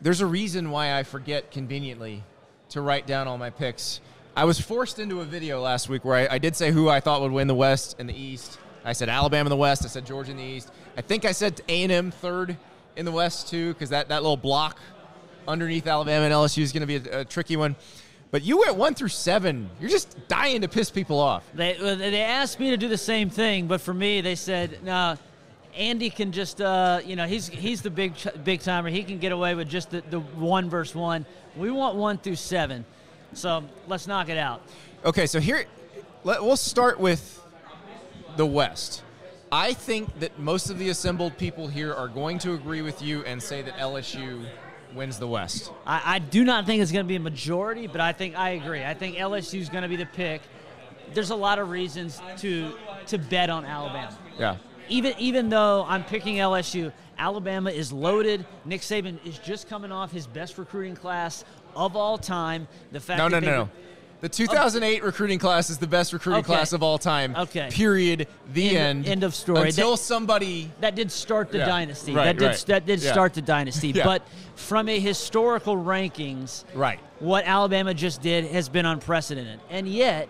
[0.02, 2.24] there's a reason why I forget conveniently
[2.70, 4.02] to write down all my picks.
[4.36, 7.00] I was forced into a video last week where I, I did say who I
[7.00, 8.58] thought would win the West and the East.
[8.84, 9.86] I said Alabama in the West.
[9.86, 10.72] I said Georgia in the East.
[10.98, 12.58] I think I said A&M third
[12.96, 14.80] in the West too because that, that little block
[15.48, 17.76] underneath Alabama and LSU is going to be a, a tricky one.
[18.32, 19.70] But you went one through seven.
[19.80, 21.48] You're just dying to piss people off.
[21.54, 25.18] They they asked me to do the same thing, but for me, they said no.
[25.76, 28.90] Andy can just, uh, you know, he's he's the big big timer.
[28.90, 31.28] He can get away with just the, the one versus one.
[31.56, 32.86] We want one through seven,
[33.36, 34.62] so let's knock it out.
[35.06, 35.66] Okay, so here,
[36.24, 37.42] let, we'll start with
[38.38, 39.04] the West.
[39.52, 43.24] I think that most of the assembled people here are going to agree with you
[43.26, 44.46] and say that LSU
[44.96, 45.72] wins the West.
[45.86, 48.52] I, I do not think it's going to be a majority, but I think I
[48.52, 48.84] agree.
[48.84, 50.42] I think LSU is going to be the pick.
[51.14, 52.74] There's a lot of reasons to
[53.08, 54.18] to bet on Alabama.
[54.40, 54.58] Yeah.
[54.90, 58.46] Even even though I'm picking LSU, Alabama is loaded.
[58.66, 62.68] Nick Saban is just coming off his best recruiting class of all time.
[62.92, 63.70] The fact No, no, that no, no.
[64.22, 66.54] The 2008 recruiting class is the best recruiting Okay.
[66.54, 67.36] class of all time.
[67.38, 67.68] Okay.
[67.72, 68.28] Period.
[68.54, 69.08] The End- end.
[69.08, 69.68] end of story.
[69.68, 70.72] Until That- somebody.
[70.80, 71.66] that did start the Yeah.
[71.66, 72.14] dynasty.
[72.14, 72.64] Right, that did right.
[72.68, 73.12] that did Yeah.
[73.12, 73.92] start the dynasty.
[73.96, 74.06] Yeah.
[74.06, 74.22] But
[74.56, 77.00] from a historical rankings, Right.
[77.20, 79.60] what Alabama just did has been unprecedented.
[79.70, 80.30] And yet,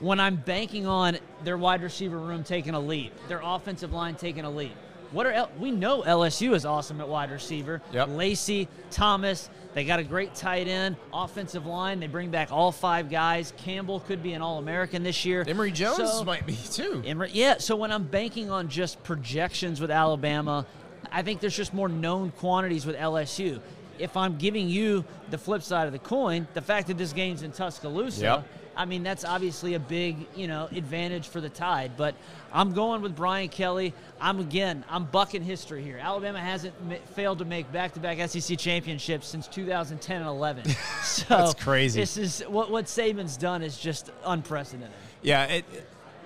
[0.00, 4.46] when I'm banking on their wide receiver room taking a leap, their offensive line taking
[4.46, 4.74] a leap,
[5.12, 7.82] what are L- we know LSU is awesome at wide receiver.
[7.92, 8.08] Yep.
[8.12, 12.00] Lacy, Thomas, they got a great tight end, offensive line.
[12.00, 13.52] They bring back all five guys.
[13.58, 15.44] Campbell could be an All-American this year.
[15.46, 17.02] Emery Jones So- might be too.
[17.04, 20.66] Emery- yeah, so when I'm banking on just projections with Alabama,
[21.12, 23.60] I think there's just more known quantities with LSU.
[23.98, 27.42] If I'm giving you the flip side of the coin, the fact that this game's
[27.42, 28.48] in Tuscaloosa, Yep.
[28.76, 31.92] I mean that's obviously a big, you know, advantage for the Tide.
[31.96, 32.16] But
[32.54, 33.92] I'm going with Brian Kelly.
[34.20, 35.98] I'm again, I'm bucking history here.
[35.98, 40.64] Alabama hasn't ma- failed to make back-to-back SEC championships since 2010 and 11.
[41.04, 42.00] So That's crazy.
[42.00, 44.96] This is what what Saban's done is just unprecedented.
[45.22, 45.64] Yeah, it,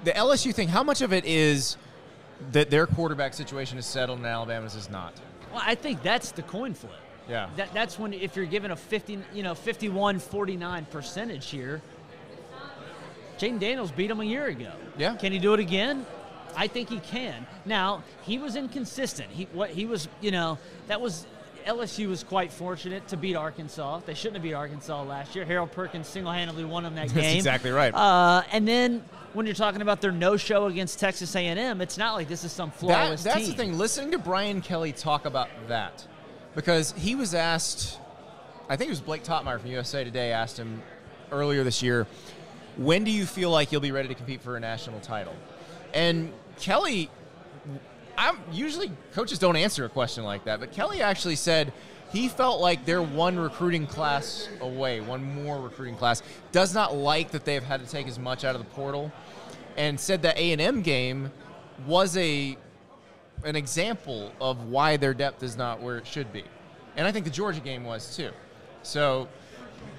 [0.05, 0.69] the LSU thing.
[0.69, 1.77] How much of it is
[2.53, 5.15] that their quarterback situation is settled and Alabama's is not?
[5.53, 6.93] Well, I think that's the coin flip.
[7.29, 7.51] Yeah.
[7.57, 11.83] That, that's when if you're given a 50, you know, 51 49 percentage here.
[13.39, 14.73] Jayden Daniels beat him a year ago.
[14.97, 15.15] Yeah.
[15.17, 16.07] Can he do it again?
[16.59, 17.47] I think he can.
[17.65, 19.31] Now, he was inconsistent.
[19.31, 21.25] He what he was, you know, that was
[21.67, 24.01] LSU was quite fortunate to beat Arkansas.
[24.05, 25.45] They shouldn't have beat Arkansas last year.
[25.45, 27.15] Harold Perkins single-handedly won them that game.
[27.17, 27.95] That's exactly right.
[27.95, 32.27] Uh, and then when you're talking about their no-show against Texas A&M, it's not like
[32.27, 33.51] this is some That, flawless that's team.
[33.51, 33.79] the thing.
[33.79, 36.07] Listening to Brian Kelly talk about that,
[36.57, 37.99] because he was asked,
[38.69, 40.83] I think it was Blake Toppmeyer from USA Today asked him
[41.31, 42.07] earlier this year,
[42.79, 45.35] when do you feel like you'll be ready to compete for a national title?
[45.93, 47.11] And Kelly,
[48.17, 51.73] I'm usually coaches don't answer a question like that, but Kelly actually said
[52.13, 56.23] he felt like they're one recruiting class away, one more recruiting class.
[56.53, 59.13] Does not like that they've had to take as much out of the portal,
[59.77, 61.31] and said that A and M game
[61.87, 62.57] was a
[63.45, 66.45] an example of why their depth is not where it should be,
[66.97, 68.31] and I think the Georgia game was too.
[68.83, 69.29] So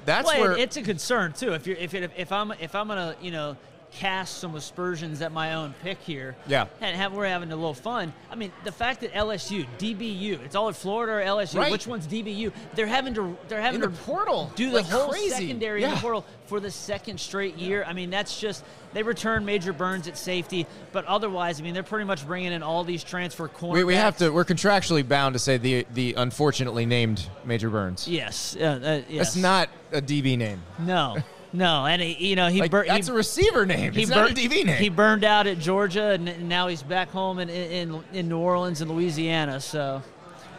[0.06, 1.54] that's well, where it's a concern too.
[1.54, 3.56] If you're if it, if I'm if I'm gonna you know
[3.92, 6.68] cast some aspersions at my own pick here, Yeah.
[6.82, 8.14] and have we're having a little fun.
[8.32, 11.58] I mean, the fact that LSU, DBU, it's all at Florida or LSU.
[11.60, 11.72] Right.
[11.72, 12.52] Which one's DBU?
[12.76, 15.30] They're having to they're having In the to portal, do the like whole crazy.
[15.30, 17.84] secondary in the portal for the second straight year.
[17.88, 21.84] I mean, that's just they return Major Burns at safety, but otherwise, I mean, they're
[21.84, 23.74] pretty much bringing in all these transfer cornerbacks.
[23.74, 24.30] we, we have to.
[24.30, 28.08] We're contractually bound to say the the unfortunately named Major Burns.
[28.08, 29.34] Yes, uh, uh, yes.
[29.34, 30.62] That's not a DB name.
[30.80, 31.18] No,
[31.52, 33.92] no, and he, you know he Like, bur- that's he, a receiver name.
[33.94, 34.78] he It's bur- not a DB name.
[34.82, 38.38] He burned out at Georgia, and and now he's back home in in, in New
[38.40, 39.60] Orleans and Louisiana.
[39.60, 40.02] So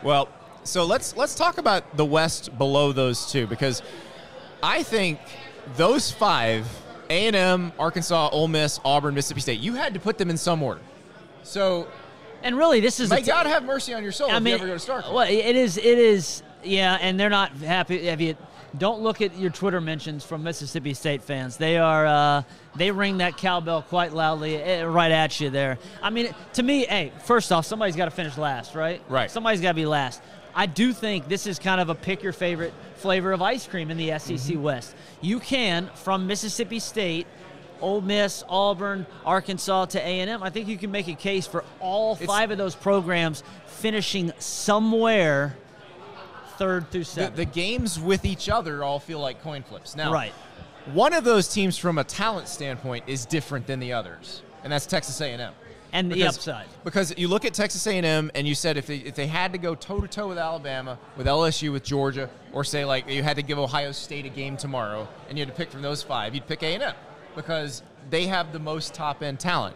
[0.02, 0.28] Well,
[0.64, 3.82] so let's let's talk about the West below those two because
[4.62, 5.20] I think
[5.76, 6.66] those five
[7.08, 9.60] A and M, Arkansas, Ole Miss, Auburn, Mississippi State.
[9.60, 10.80] You had to put them in some order.
[11.42, 11.86] So
[12.42, 14.52] and really, this is may t- God have mercy on your soul I if mean,
[14.52, 15.12] you ever go to Starkville.
[15.14, 18.06] well, it is it is yeah, and they're not happy.
[18.06, 18.34] Have you?
[18.78, 21.56] Don't look at your Twitter mentions from Mississippi State fans.
[21.56, 22.42] They are uh,
[22.76, 25.78] they ring that cowbell quite loudly eh, right at you there.
[26.02, 29.02] I mean, to me, hey, first off, somebody's got to finish last, right?
[29.08, 29.30] Right.
[29.30, 30.22] Somebody's got to be last.
[30.54, 33.90] I do think this is kind of a pick your favorite flavor of ice cream
[33.90, 34.62] in the SEC Mm-hmm.
[34.62, 34.94] West.
[35.20, 37.26] You can from Mississippi State.
[37.80, 40.42] Ole Miss, Auburn, Arkansas to A&M.
[40.42, 44.32] I think you can make a case for all It's- five of those programs finishing
[44.38, 45.56] somewhere
[46.60, 47.36] third through the, seven.
[47.36, 49.96] the games with each other all feel like coin flips.
[49.96, 50.32] Now, Right.
[50.92, 54.84] one of those teams from a talent standpoint is different than the others, and that's
[54.86, 55.52] Texas A&M.
[55.92, 56.66] and the Because- upside.
[56.84, 59.58] Because you look at Texas A&M and you said if they, if they had to
[59.58, 63.34] go toe to toe with Alabama, with LSU, with Georgia, or say like you had
[63.36, 66.32] to give Ohio State a game tomorrow and you had to pick from those five,
[66.32, 66.94] you'd pick A&M
[67.34, 69.74] because they have the most top end talent.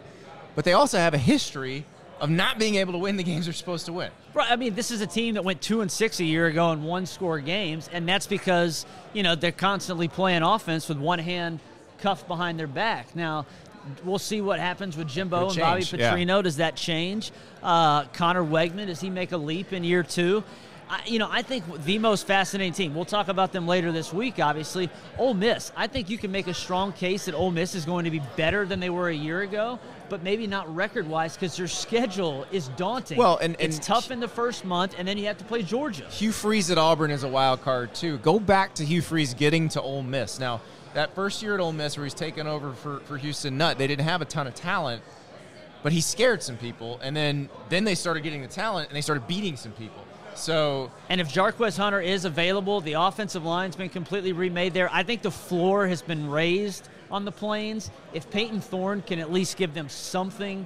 [0.55, 1.83] But they also have a history
[2.21, 4.11] of not being able to win the games they're supposed to win.
[4.35, 4.51] Right.
[4.51, 6.83] I mean, this is a team that went two and six a year ago in
[6.83, 11.59] one score games, and that's because you know they're constantly playing offense with one hand
[11.99, 13.15] cuffed behind their back.
[13.15, 13.45] Now,
[14.03, 16.13] we'll see what happens with Jimbo and Bobby change, yeah.
[16.13, 16.43] Petrino.
[16.43, 17.31] Does that change?
[17.63, 20.43] Uh, Conner Weigman does he make a leap in year two?
[20.89, 22.93] I, you know, I think the most fascinating team.
[22.93, 24.39] We'll talk about them later this week.
[24.39, 25.71] Obviously, Ole Miss.
[25.75, 28.21] I think you can make a strong case that Ole Miss is going to be
[28.35, 32.69] better than they were a year ago, but maybe not record-wise because their schedule is
[32.69, 33.17] daunting.
[33.17, 36.05] Well, and- it's tough in the first month, and then you have to play Georgia.
[36.09, 38.17] Hugh Freeze at Auburn is a wild card too.
[38.19, 40.39] Go back to Hugh Freeze getting to Ole Miss.
[40.39, 40.61] Now,
[40.93, 43.87] that first year at Ole Miss where he's taken over for, for Houston Nutt, they
[43.87, 45.01] didn't have a ton of talent,
[45.83, 49.01] but he scared some people, and then then they started getting the talent and they
[49.01, 50.03] started beating some people.
[50.35, 54.89] So And if Jarquez Hunter is available, the offensive line's been completely remade there.
[54.91, 57.91] I think the floor has been raised on the Plains.
[58.13, 60.65] If Payton Thorne can at least give them something,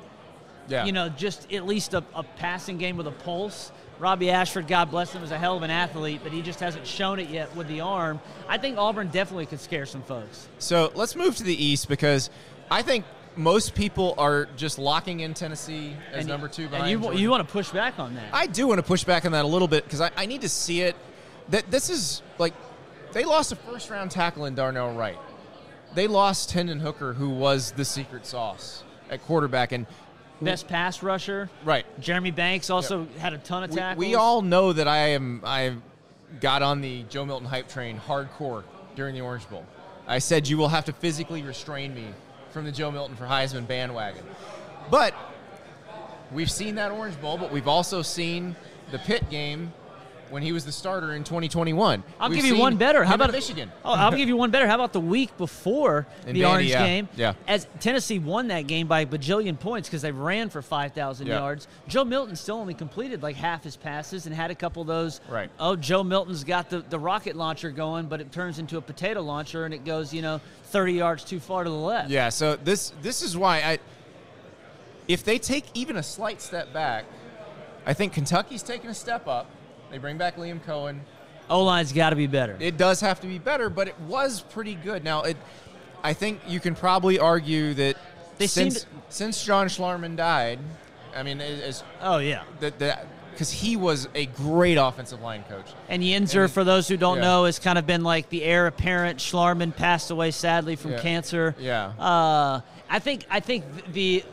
[0.67, 3.71] yeah, you know, just at least a, a passing game with a pulse.
[3.99, 6.87] Robby Ashford, God bless him, is a hell of an athlete, but he just hasn't
[6.87, 8.21] shown it yet with the arm.
[8.47, 10.47] I think Auburn definitely could scare some folks.
[10.57, 12.29] So let's move to the East because
[12.71, 13.03] I think
[13.35, 17.19] most people are just locking in Tennessee as And number two And you, Georgia.
[17.19, 18.33] you want to push back on that.
[18.33, 20.41] I do want to push back on that a little bit because I, I need
[20.41, 20.95] to see it.
[21.49, 22.53] That this is like
[23.13, 25.17] they lost a first round tackle in Darnell Wright.
[25.95, 29.87] They lost Hendon Hooker, who was the secret sauce at quarterback, and
[30.41, 31.49] Best pass rusher.
[31.65, 31.85] right.
[31.99, 34.05] Jeremy Banks also had a ton of We, tackles.
[34.05, 35.41] we all know that I am.
[35.43, 35.73] I
[36.39, 38.63] got on the Joe Milton hype train hardcore
[38.95, 39.65] during the Orange Bowl.
[40.07, 42.05] I said you will have to physically restrain me
[42.51, 44.23] from the Joe Milton for Heisman bandwagon.
[44.89, 45.13] But
[46.31, 48.55] we've seen that Orange Bowl, but we've also seen
[48.91, 49.73] the Pitt game
[50.29, 52.03] when he was the starter in 2021.
[52.19, 53.03] I'll We've give you one better.
[53.03, 53.71] How about Michigan?
[53.83, 54.67] Oh, I'll give you one better.
[54.67, 56.85] How about the week before In the Vandy, Orange yeah.
[56.85, 57.09] game?
[57.15, 57.33] Yeah.
[57.47, 61.39] As Tennessee won that game by a bajillion points because they ran for 5,000 Yeah.
[61.39, 61.67] yards.
[61.87, 65.21] Joe Milton still only completed like half his passes and had a couple of those.
[65.29, 65.49] Right.
[65.59, 69.21] Oh, Joe Milton's got the, the rocket launcher going, but it turns into a potato
[69.21, 72.09] launcher and it goes, you know, 30 yards too far to the left.
[72.09, 73.79] Yeah, so this this is why I
[75.07, 77.05] if they take even a slight step back,
[77.85, 79.47] I think Kentucky's taking a step up.
[79.91, 80.99] They bring back Liam Coen.
[81.49, 82.55] O line's got to be better.
[82.59, 85.03] It does have to be better, but it was pretty good.
[85.03, 85.37] Now, it
[86.03, 87.97] I think you can probably argue that
[88.37, 90.59] They since to- since John Schlarman died,
[91.15, 92.43] I mean, as oh, yeah.
[92.59, 95.65] that that because he was a great offensive line coach.
[95.87, 97.23] And Yenser, And- for those who don't yeah.
[97.23, 99.17] know, has kind of been like the heir apparent.
[99.19, 100.99] Schlarman passed away sadly from Yeah.
[101.01, 101.55] cancer.
[101.59, 101.93] Yeah.
[101.97, 104.23] Uh, I think I think the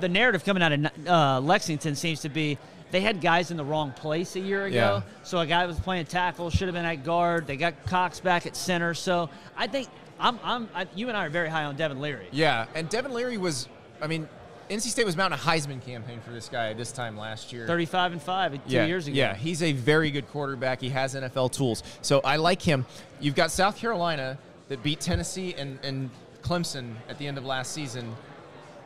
[0.00, 2.58] the narrative coming out of uh, Lexington seems to be
[2.90, 4.76] they had guys in the wrong place a year ago.
[4.76, 5.02] Yeah.
[5.22, 7.46] So a guy was playing tackle, should have been at guard.
[7.46, 8.94] They got Cox back at center.
[8.94, 12.28] So I think I'm, I'm I, you and I are very high on Devin Leary.
[12.30, 13.68] Yeah, and Devin Leary was,
[14.00, 14.28] I mean,
[14.70, 17.66] NC State was mounting a Heisman campaign for this guy this time last year.
[17.66, 19.16] 35 and five two yeah, years ago.
[19.16, 20.80] Yeah, he's a very good quarterback.
[20.80, 21.82] He has NFL tools.
[22.02, 22.84] So I like him.
[23.20, 26.10] You've got South Carolina that beat Tennessee and, and
[26.42, 28.16] Clemson at the end of last season.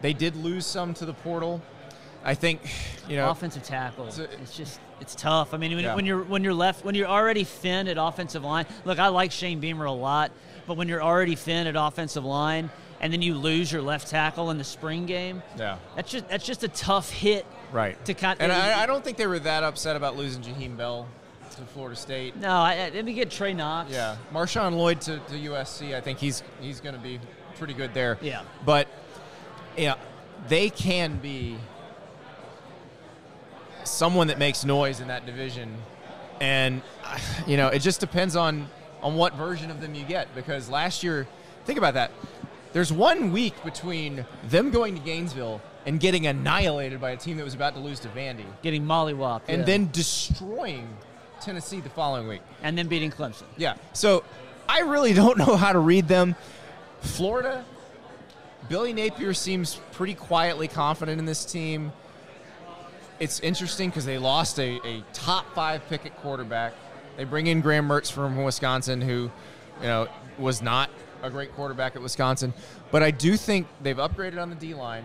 [0.02, 1.62] They did lose some to the portal.
[2.24, 2.60] I think,
[3.08, 4.10] you know, offensive tackle.
[4.10, 5.54] So- it's just it's tough.
[5.54, 5.94] I mean, when, Yeah.
[5.94, 8.66] when you're when you're left when you're already thin at offensive line.
[8.84, 10.30] Look, I like Shane Beamer a lot,
[10.66, 12.68] but when you're already thin at offensive line
[13.00, 16.44] and then you lose your left tackle in the spring game, yeah, that's just that's
[16.44, 17.46] just a tough hit.
[17.72, 18.02] right.
[18.04, 21.08] To cut- and I, I don't think they were that upset about losing Jaheim Bell
[21.56, 22.36] to Florida State.
[22.36, 23.90] No, I, let me get Trey Knox.
[23.90, 25.94] Yeah, Marshawn Lloyd to, to USC.
[25.94, 27.18] I think he's he's going to be
[27.56, 28.18] pretty good there.
[28.20, 28.42] Yeah.
[28.66, 28.86] but
[29.78, 29.94] yeah,
[30.48, 31.56] they can be
[33.90, 35.74] someone that makes noise in that division,
[36.40, 36.82] and
[37.46, 38.68] you know it just depends on
[39.02, 40.34] on what version of them you get.
[40.34, 41.26] Because last year,
[41.64, 42.10] think about that.
[42.72, 47.44] There's one week between them going to Gainesville and getting annihilated by a team that
[47.44, 49.64] was about to lose to Vandy, getting mollywopped, and yeah.
[49.64, 50.88] then destroying
[51.40, 52.42] Tennessee the following week.
[52.62, 53.44] and then beating Clemson.
[53.56, 53.74] Yeah.
[53.92, 54.22] So
[54.68, 56.36] I really don't know how to read them.
[57.00, 57.64] Florida,
[58.68, 61.92] Billy Napier seems pretty quietly confident in this team.
[63.20, 66.72] It's interesting because they lost a, a top five pick at quarterback.
[67.18, 69.30] They bring in Graham Mertz from Wisconsin, who,
[69.80, 70.88] you know, was not
[71.22, 72.54] a great quarterback at Wisconsin.
[72.90, 75.04] But I do think they've upgraded on the D line.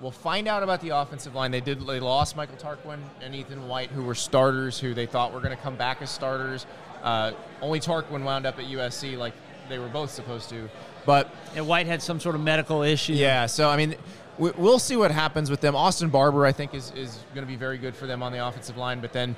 [0.00, 1.50] We'll find out about the offensive line.
[1.50, 1.86] They did.
[1.86, 5.56] They lost Michael Tarquin and Ethan White, who were starters, who they thought were going
[5.56, 6.66] to come back as starters.
[7.02, 9.34] Uh, only Tarquin wound up at USC, like
[9.68, 10.68] they were both supposed to.
[11.04, 13.12] But And White had some sort of medical issue.
[13.12, 13.94] yeah, so I mean,
[14.38, 15.74] we'll see what happens with them.
[15.76, 18.46] Austin Barber, I think, is is going to be very good for them on the
[18.46, 19.00] offensive line.
[19.00, 19.36] But then,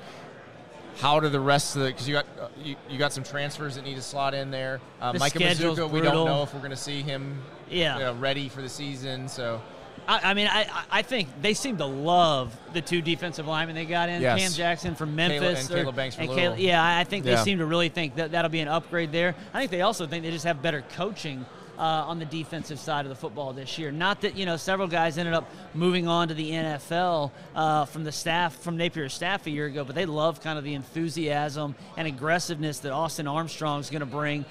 [0.97, 1.87] how do the rest of the?
[1.89, 4.79] Because you got uh, you, you got some transfers that need to slot in there.
[5.01, 7.41] Uh, The Micah Mazzccua, we don't know if we're going to see him.
[7.69, 7.93] Yeah.
[7.97, 9.27] you know, ready for the season.
[9.29, 9.61] So
[10.07, 13.85] I, I mean, I, I- think they seem to love the two defensive linemen they
[13.85, 14.23] got in.
[14.23, 14.39] Yes.
[14.41, 15.59] Cam Jackson from Memphis.
[15.69, 16.57] and Caleb Banks from Louisville.
[16.57, 17.43] yeah, I think they Yeah.
[17.43, 19.35] seem to really think that that'll be an upgrade there.
[19.53, 21.45] I think they also think they just have better coaching
[21.79, 23.91] uh, on the defensive side of the football this year.
[23.91, 28.03] Not that you know several guys ended up moving on to the NFL uh, from
[28.03, 31.75] the staff from Napier's staff a year ago, but they love kind of the enthusiasm
[31.97, 34.45] and aggressiveness that Austin Armstrong is going to bring.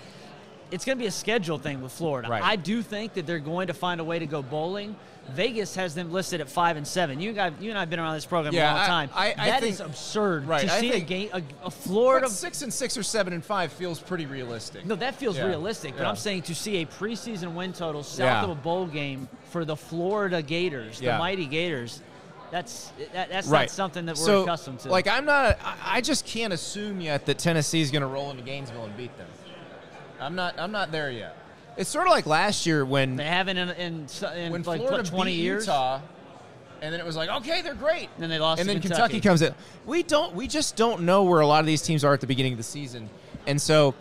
[0.70, 2.28] It's going to be a schedule thing with Florida.
[2.28, 2.42] Right.
[2.42, 4.96] I do think that they're going to find a way to go bowling.
[5.34, 7.20] Vegas has them listed at five and seven.
[7.20, 9.10] You guys, you and I have been around this program Yeah, a long I- time.
[9.14, 12.62] I- I That think- is absurd Right, to see a game, a, a Florida six
[12.62, 14.86] and six or seven and five feels pretty realistic.
[14.86, 15.46] no, that feels Yeah.
[15.46, 16.08] realistic, but Yeah.
[16.10, 19.76] I'm saying to see a preseason win total south of a bowl game for the
[19.76, 22.00] Florida Gators, the mighty Gators,
[22.50, 23.62] that's that, that's right.
[23.62, 24.88] not something that we're so, accustomed to.
[24.90, 25.58] Like I'm not.
[25.62, 29.14] I- I just can't assume yet that Tennessee's going to roll into Gainesville and beat
[29.18, 29.26] them.
[30.20, 30.58] I'm not.
[30.58, 31.36] I'm not there yet.
[31.78, 34.06] It's sort of like last year when they haven't in, in,
[34.36, 35.64] in when like Florida 20 beat years.
[35.64, 36.00] Utah,
[36.82, 38.08] and then it was like, okay, they're great.
[38.14, 39.14] And Then they lost and to then Kentucky.
[39.14, 39.20] Kentucky.
[39.20, 39.54] comes in.
[39.86, 40.34] We don't.
[40.34, 42.58] We just don't know where a lot of these teams are at the beginning of
[42.58, 43.08] the season,
[43.46, 43.94] and so,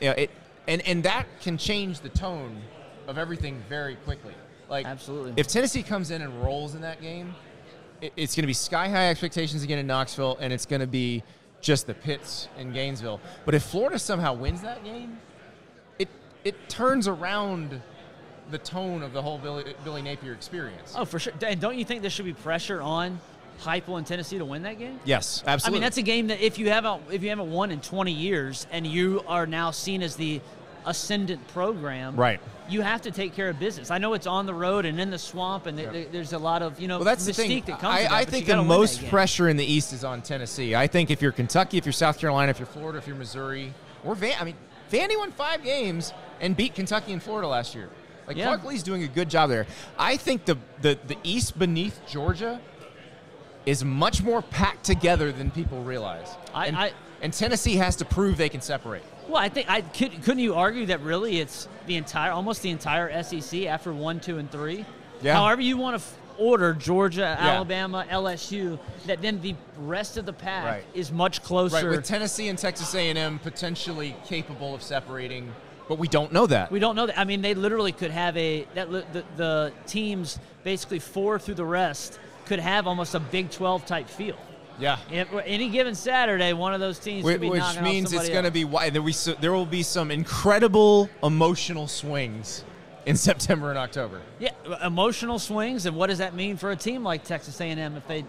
[0.00, 0.30] you know, it
[0.68, 2.60] and and that can change the tone
[3.08, 4.34] of everything very quickly.
[4.68, 5.34] Like Absolutely.
[5.36, 7.34] if Tennessee comes in and rolls in that game,
[8.00, 10.86] it, it's going to be sky high expectations again in Knoxville, and it's going to
[10.86, 11.22] be
[11.60, 13.20] just the pits in Gainesville.
[13.44, 15.18] But if Florida somehow wins that game,
[16.44, 17.80] it turns around
[18.50, 20.94] the tone of the whole Billy, Billy Napier experience.
[20.96, 21.32] Oh, for sure.
[21.46, 23.18] And don't you think there should be pressure on
[23.60, 24.98] Heupel and Tennessee to win that game?
[25.04, 25.76] Yes, absolutely.
[25.76, 28.12] I mean, that's a game that if you haven't if you haven't won in 20
[28.12, 30.40] years and you are now seen as the
[30.84, 32.40] ascendant program, Right.
[32.68, 33.90] You have to take care of business.
[33.90, 36.62] I know it's on the road and in the swamp, and th- there's a lot
[36.62, 37.60] of you know Well, that's the thing.
[37.66, 37.84] that comes.
[37.84, 40.74] I, that, I think the most pressure in the East is on Tennessee.
[40.74, 43.74] I think if you're Kentucky, if you're South Carolina, if you're Florida, if you're Missouri,
[44.04, 44.54] or Van, I mean,
[44.92, 47.88] Vandy won five games and beat Kentucky and Florida last year.
[48.26, 48.44] Like Yeah.
[48.46, 49.66] Clark Lea's doing a good job there.
[49.98, 52.60] I think the, the the East beneath Georgia
[53.66, 56.28] is much more packed together than people realize.
[56.54, 59.02] I- and, I- and Tennessee has to prove they can separate.
[59.28, 62.70] Well, I think I could, couldn't you argue that really it's the entire almost the
[62.70, 64.84] entire SEC after one, two, and three.
[65.22, 65.34] Yeah.
[65.36, 67.36] However you want to f- order Georgia.
[67.38, 70.84] Alabama, LSU, that then the rest of the pack Right.
[70.94, 71.76] is much closer.
[71.76, 75.52] Right, with Tennessee and Texas A&M potentially capable of separating,
[75.88, 76.70] but we don't know that.
[76.70, 77.18] We don't know that.
[77.18, 81.64] I mean, they literally could have a that the, the teams basically four through the
[81.64, 84.36] rest could have almost a Big 12 type feel.
[84.78, 84.98] yeah.
[85.10, 88.44] If, any given Saturday, one of those teams Whi- could be Which means it's going
[88.44, 88.94] to be wide.
[88.94, 92.64] There, we, there will be some incredible emotional swings
[93.06, 94.20] in September and October.
[94.38, 94.50] yeah
[94.84, 95.86] emotional swings.
[95.86, 98.24] And what does that mean for a team like Texas A&M if they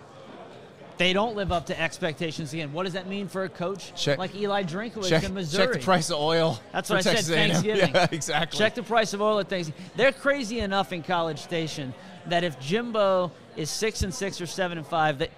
[0.98, 2.72] they don't live up to expectations again?
[2.72, 5.66] What does that mean for a coach Check- like Eli Drinkwitz Check, in Missouri?
[5.66, 6.60] check the price of oil.
[6.72, 7.38] That's what I Texas said.
[7.38, 7.50] A&M.
[7.52, 7.90] Thanksgiving.
[7.96, 8.60] Yeah, exactly.
[8.60, 9.84] Check the price of oil at Thanksgiving.
[9.96, 11.94] They're crazy enough in College Station
[12.28, 15.32] that if Jimbo is six and six or seven and five, that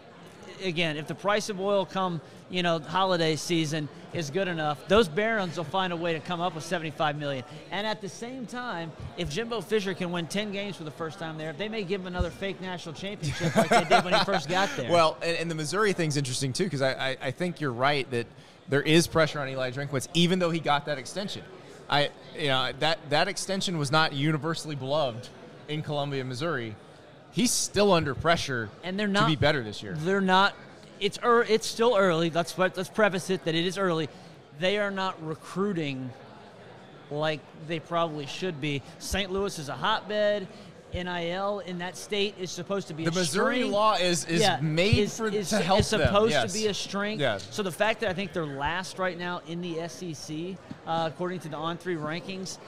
[0.63, 2.19] again, if the price of oil come
[2.49, 6.39] you know holiday season is good enough, those Barons will find a way to come
[6.39, 7.43] up with 75 million.
[7.71, 11.19] And at the same time, if Jimbo Fisher can win 10 games for the first
[11.19, 14.23] time there, they may give him another fake national championship like they did when he
[14.23, 14.89] first got there.
[14.89, 18.09] Well, and, and the Missouri thing's interesting too because I, I, I think you're right
[18.11, 18.27] that
[18.69, 21.43] there is pressure on Eli Drinkwitz, even though he got that extension.
[21.89, 25.29] I you know that that extension was not universally beloved
[25.67, 26.75] in Columbia, Missouri.
[27.31, 29.95] He's still under pressure and they're not to be better this year.
[29.99, 30.55] They're not.
[30.99, 32.29] It's er, it's still early.
[32.29, 34.09] Let's let's preface it that it is early.
[34.59, 36.11] They are not recruiting
[37.11, 38.81] like they probably should be.
[38.99, 39.31] St.
[39.31, 40.47] Louis is a hotbed.
[40.93, 43.73] NIL in that state is supposed to be The Missouri strength.
[43.73, 46.31] law is is Yeah, made is- for is, to help is supposed.
[46.31, 46.53] Yes.
[46.53, 47.19] to be a strength.
[47.19, 47.45] Yes.
[47.51, 50.55] So the fact that I think they're last right now in the SEC,
[50.87, 52.59] uh, according to the on three rankings,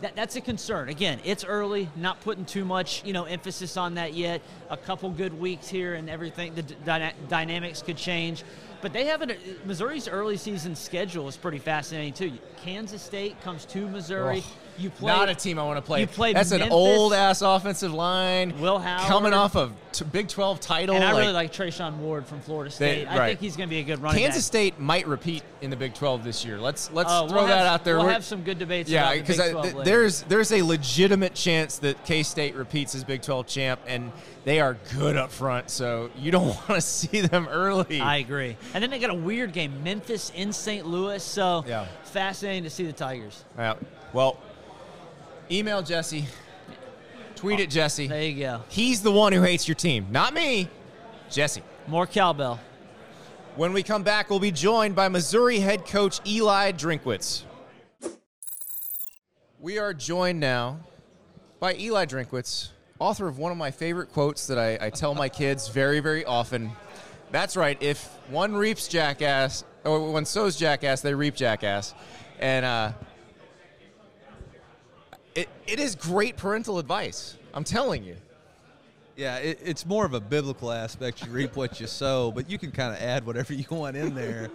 [0.00, 0.88] that, that's a concern.
[0.88, 4.42] Again, it's early, not putting too much, you know, emphasis on that yet.
[4.70, 8.44] A couple good weeks here and everything, the dyna- dynamics could change.
[8.80, 12.32] But they have an Missouri's early season schedule is pretty fascinating too.
[12.64, 14.42] Kansas State comes to Missouri.
[14.44, 16.00] Oh, you play Not a team I want to play.
[16.00, 18.58] You That's an old ass offensive line.
[18.60, 19.06] Will Howard.
[19.08, 20.94] coming off of t- Big Twelve title.
[20.94, 23.06] and I like, really like Treshaun Ward from Florida State.
[23.06, 23.28] I right.
[23.28, 24.46] think he's going to be a good running Kansas back.
[24.46, 26.58] State might repeat in the Big Twelve this year.
[26.58, 27.96] Let's let's Oh, throw we'll that have- out there.
[27.96, 28.88] We'll We're- have some good debates.
[28.88, 32.54] Yeah, about the because Big 12 th- there's there's a legitimate chance that K State
[32.54, 34.10] repeats as Big 12 champ, and
[34.44, 35.70] they are good up front.
[35.70, 38.00] So you don't want to see them early.
[38.00, 38.56] I agree.
[38.74, 40.86] And then they got a weird game, Memphis in St.
[40.86, 41.22] Louis.
[41.22, 41.86] So Yeah.
[42.04, 43.44] fascinating to see the Tigers.
[43.58, 43.74] Yeah.
[44.12, 44.38] Well,
[45.50, 46.26] email Jesse,
[47.34, 48.06] tweet at Jesse.
[48.06, 48.62] There you go.
[48.68, 50.68] He's the one who hates your team, not me.
[51.30, 51.62] Jesse.
[51.86, 52.60] More cowbell.
[53.56, 57.42] When we come back, we'll be joined by Missouri head coach Eli Drinkwitz.
[59.58, 60.80] We are joined now
[61.58, 65.28] by Eli Drinkwitz, author of one of my favorite quotes that I, I tell my
[65.28, 66.70] kids very, very often.
[67.30, 67.76] That's right.
[67.82, 71.94] If one reaps jackass, or one sows jackass, they reap jackass.
[72.38, 72.92] And uh,
[75.34, 77.36] it, it is great parental advice.
[77.54, 78.16] I'm telling you.
[79.16, 81.24] Yeah, it, it's more of a biblical aspect.
[81.24, 84.14] You reap what you sow, but you can kind of add whatever you want in
[84.14, 84.50] there.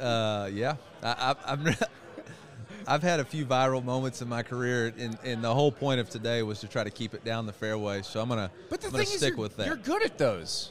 [0.00, 1.66] Uh, yeah, I, I, I'm.
[2.86, 6.10] I've had a few viral moments in my career, and, and the whole point of
[6.10, 8.02] today was to try to keep it down the fairway.
[8.02, 9.66] So I'm gonna, But the I'm thing is, stick you're, with that.
[9.66, 10.70] you're good at those.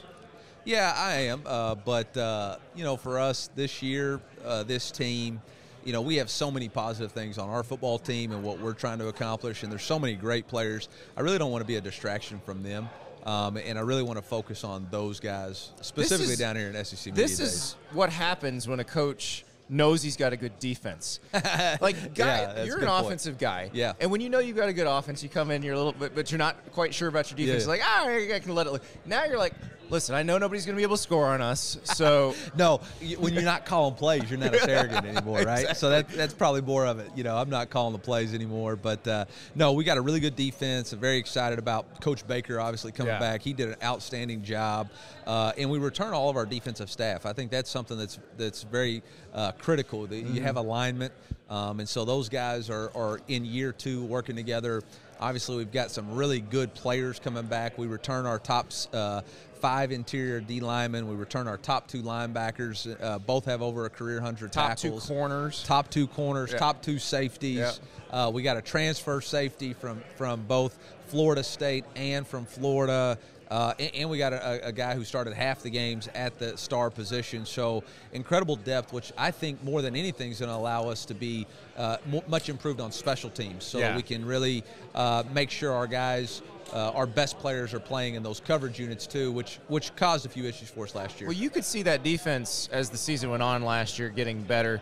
[0.64, 1.42] Yeah, I am.
[1.44, 5.42] Uh, but uh, you know, for us this year, uh, this team,
[5.84, 8.72] you know, we have so many positive things on our football team and what we're
[8.72, 10.88] trying to accomplish, and there's so many great players.
[11.16, 12.88] I really don't want to be a distraction from them.
[13.24, 16.84] Um, and I really want to focus on those guys, specifically is- down here in
[16.84, 17.48] SEC Media This Days.
[17.48, 21.20] is what happens when a coach knows he's got a good defense.
[21.80, 23.06] Like, guy, Yeah, you're an point.
[23.06, 23.70] offensive guy.
[23.72, 23.94] Yeah.
[23.98, 25.92] And when you know you've got a good offense, you come in, you're a little
[25.94, 27.62] bit, but you're not quite sure about your defense.
[27.64, 27.68] Yeah.
[27.70, 28.74] Like, ah, I can let it.
[28.74, 28.82] Look.
[29.06, 29.54] Now you're like,
[29.94, 32.80] listen, I know nobody's going to be able to score on us, so No,
[33.18, 35.76] when you're not calling plays, you're not a surrogate anymore, right?
[35.76, 37.08] So that that's probably more of it.
[37.14, 39.24] You know, I'm not calling the plays anymore, but uh,
[39.54, 40.92] no, we got a really good defense.
[40.92, 43.20] I'm very excited about Coach Baker obviously coming Yeah.
[43.20, 43.40] back.
[43.42, 44.90] He did an outstanding job,
[45.28, 47.24] uh, and we return all of our defensive staff.
[47.24, 50.06] I think that's something that's that's very uh, critical.
[50.08, 51.12] That you have alignment,
[51.48, 54.82] um, and so those guys are are in year two working together.
[55.20, 57.78] Obviously, we've got some really good players coming back.
[57.78, 59.22] We return our top uh,
[59.60, 61.08] five interior D linemen.
[61.08, 63.00] We return our top two linebackers.
[63.02, 64.82] Uh, both have over a career hundred tackles.
[64.82, 65.62] top two corners.
[65.64, 66.58] Top two corners, Yeah.
[66.58, 67.58] top two safeties.
[67.58, 67.72] Yeah.
[68.10, 73.18] Uh, we got a transfer safety from from both Florida State and from Florida.
[73.50, 76.56] Uh, and, and we got a, a guy who started half the games at the
[76.56, 77.44] star position.
[77.44, 81.14] So incredible depth, which I think more than anything is going to allow us to
[81.14, 83.64] be uh, much improved on special teams.
[83.64, 83.96] So Yeah.
[83.96, 84.64] we can really
[84.94, 86.42] uh, make sure our guys,
[86.72, 90.28] uh, our best players, are playing in those coverage units too, which which caused a
[90.28, 91.28] few issues for us last year.
[91.28, 94.80] Well, you could see that defense as the season went on last year getting better.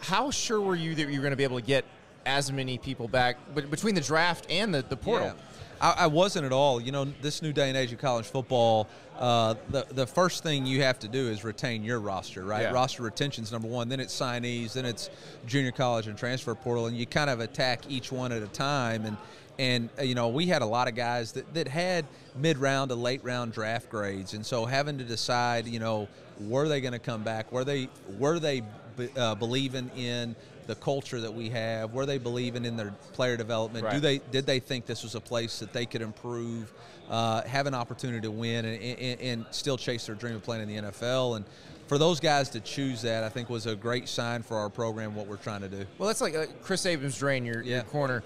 [0.00, 1.84] How sure were you that you were going to be able to get
[2.24, 5.28] as many people back but between the draft and the, the portal?
[5.28, 5.34] Yeah.
[5.82, 6.80] I, I wasn't at all.
[6.80, 10.64] You know, this new day and age of college football, uh, the the first thing
[10.64, 12.62] you have to do is retain your roster, right?
[12.62, 12.72] Yeah.
[12.72, 13.88] Roster is number one.
[13.88, 14.72] Then it's signees.
[14.72, 15.10] Then it's
[15.46, 19.04] junior college and transfer portal, and you kind of attack each one at a time.
[19.04, 19.16] And
[19.58, 22.06] and uh, you know, we had a lot of guys that that had
[22.36, 26.08] mid round to late round draft grades, and so having to decide, you know,
[26.40, 27.50] were they going to come back?
[27.50, 28.62] Were they were they
[28.96, 31.92] be- uh, believing in the culture that we have?
[31.92, 33.90] Were they believing in their player development?
[33.90, 36.72] Do they did they think this was a place that they could improve,
[37.10, 40.68] uh, have an opportunity to win, and, and, and still chase their dream of playing
[40.68, 41.36] in the NFL?
[41.36, 41.44] And
[41.86, 45.14] for those guys to choose that, I think was a great sign for our program.
[45.14, 45.84] What we're trying to do.
[45.98, 48.22] Well, that's like uh, Kris Abrams-Draine, your, your corner.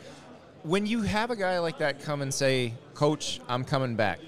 [0.63, 4.19] When you have a guy like that come and say, Coach, I'm coming back,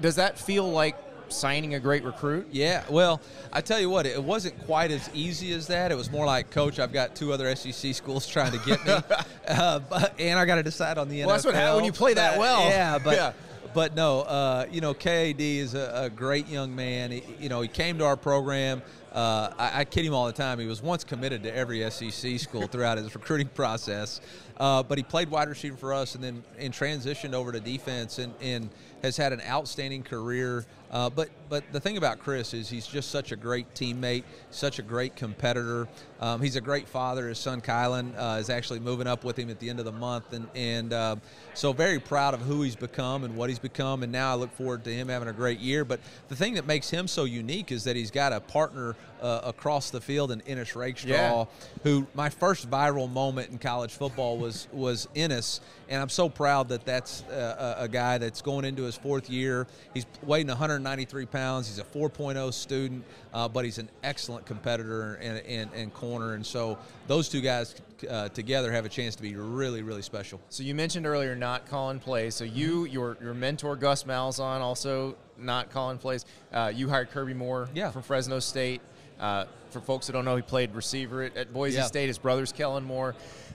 [0.00, 0.96] does that feel like
[1.32, 2.48] signing a great recruit?
[2.50, 3.20] Yeah, well,
[3.52, 5.90] I tell you what, it wasn't quite as easy as that.
[5.92, 8.92] It was more like, Coach, I've got two other SEC schools trying to get me,
[9.48, 11.26] uh, but, and I got to decide on the end.
[11.26, 11.38] Well, NFL.
[11.38, 12.68] that's what happens when you play that well.
[12.68, 13.32] Yeah, but Yeah.
[13.74, 17.10] but no, uh, you know, KAD is a, a great young man.
[17.12, 18.82] He, you know, he came to our program.
[19.12, 20.58] Uh, I, I kid him all the time.
[20.58, 24.20] He was once committed to every SEC school throughout his recruiting process,
[24.58, 28.18] uh, but he played wide receiver for us, and then and transitioned over to defense,
[28.18, 28.68] and, and
[29.02, 30.66] has had an outstanding career.
[30.90, 34.78] Uh, but but the thing about Kris is he's just such a great teammate, such
[34.78, 35.88] a great competitor.
[36.20, 37.28] Um, he's a great father.
[37.28, 39.92] His son Kylan uh, is actually moving up with him at the end of the
[39.92, 41.16] month, and and uh,
[41.54, 44.02] so very proud of who he's become and what he's become.
[44.02, 45.84] And now I look forward to him having a great year.
[45.84, 49.40] But the thing that makes him so unique is that he's got a partner uh,
[49.44, 51.44] across the field in Ennis Rakestraw, Yeah.
[51.82, 56.68] who my first viral moment in college football was was Ennis, and I'm so proud
[56.70, 59.66] that that's uh, a, a guy that's going into his fourth year.
[59.94, 60.46] He's weighing
[60.82, 61.66] 193 pounds.
[61.68, 63.04] He's a 4.0 student,
[63.34, 66.34] uh, but he's an excellent competitor and, and, and corner.
[66.34, 67.74] And so those two guys
[68.08, 70.40] uh, together have a chance to be really, really special.
[70.50, 72.34] So you mentioned earlier not calling plays.
[72.34, 72.92] So you, Mm-hmm.
[72.92, 76.24] your your mentor Gus Malzahn, also not calling plays.
[76.52, 77.90] Uh, you hired Kirby Moore Yeah.
[77.90, 78.80] from Fresno State.
[79.18, 81.84] Uh, for folks that don't know, he played receiver at, at Boise Yeah.
[81.86, 82.06] State.
[82.08, 83.14] His brother's Kellen Moore.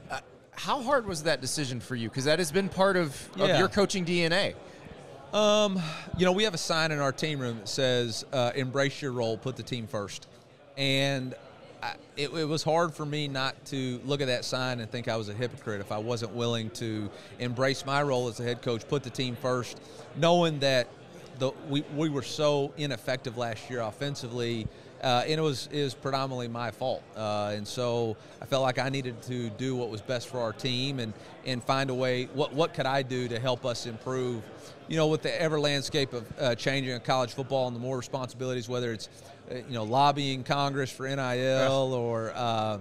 [0.10, 0.20] Uh,
[0.52, 2.10] how hard was that decision for you?
[2.10, 3.60] Because that has been part of, of Yeah.
[3.60, 4.56] your coaching DNA.
[5.34, 5.82] Um,
[6.16, 9.12] you know, we have a sign in our team room that says uh, "Embrace your
[9.12, 10.28] role, put the team first.
[10.78, 11.34] and
[11.82, 15.08] I, it, it was hard for me not to look at that sign and think
[15.08, 17.10] I was a hypocrite if I wasn't willing to
[17.40, 19.82] embrace my role as a head coach, put the team first,
[20.16, 20.88] knowing that
[21.40, 24.68] the we, we were so ineffective last year offensively.
[25.04, 28.88] Uh, and it was is predominantly my fault, uh, and so I felt like I
[28.88, 31.12] needed to do what was best for our team and
[31.46, 32.26] and find a way.
[32.34, 34.42] What what could I do to help us improve?
[34.88, 37.98] You know, with the ever landscape of uh, changing of college football and the more
[37.98, 39.10] responsibilities, whether it's
[39.52, 42.78] uh, you know lobbying Congress for NIL or uh,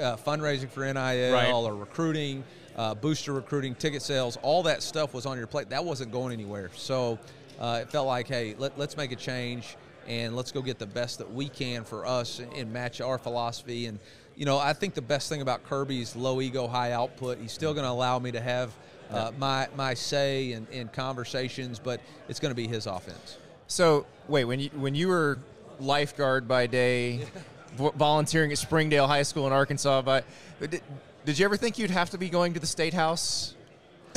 [0.00, 1.52] uh, fundraising for NIL Right.
[1.52, 2.44] or recruiting,
[2.76, 5.68] uh, booster recruiting, ticket sales, all that stuff was on your plate.
[5.68, 6.70] That wasn't going anywhere.
[6.74, 7.18] So
[7.60, 9.76] uh, it felt like, hey, let, let's make a change
[10.08, 13.18] and let's go get the best that we can for us and, and match our
[13.18, 13.86] philosophy.
[13.86, 14.00] And
[14.34, 17.38] you know, I think the best thing about Kirby's low ego, high output.
[17.38, 18.72] He's still going to allow me to have
[19.10, 23.36] uh, my my say in, in conversations, but it's going to be his offense.
[23.66, 25.38] So wait, when you when you were
[25.78, 27.26] lifeguard by day,
[27.76, 30.22] volunteering at Springdale High School in Arkansas, by
[30.60, 30.82] did,
[31.24, 33.54] did you ever think you'd have to be going to the state house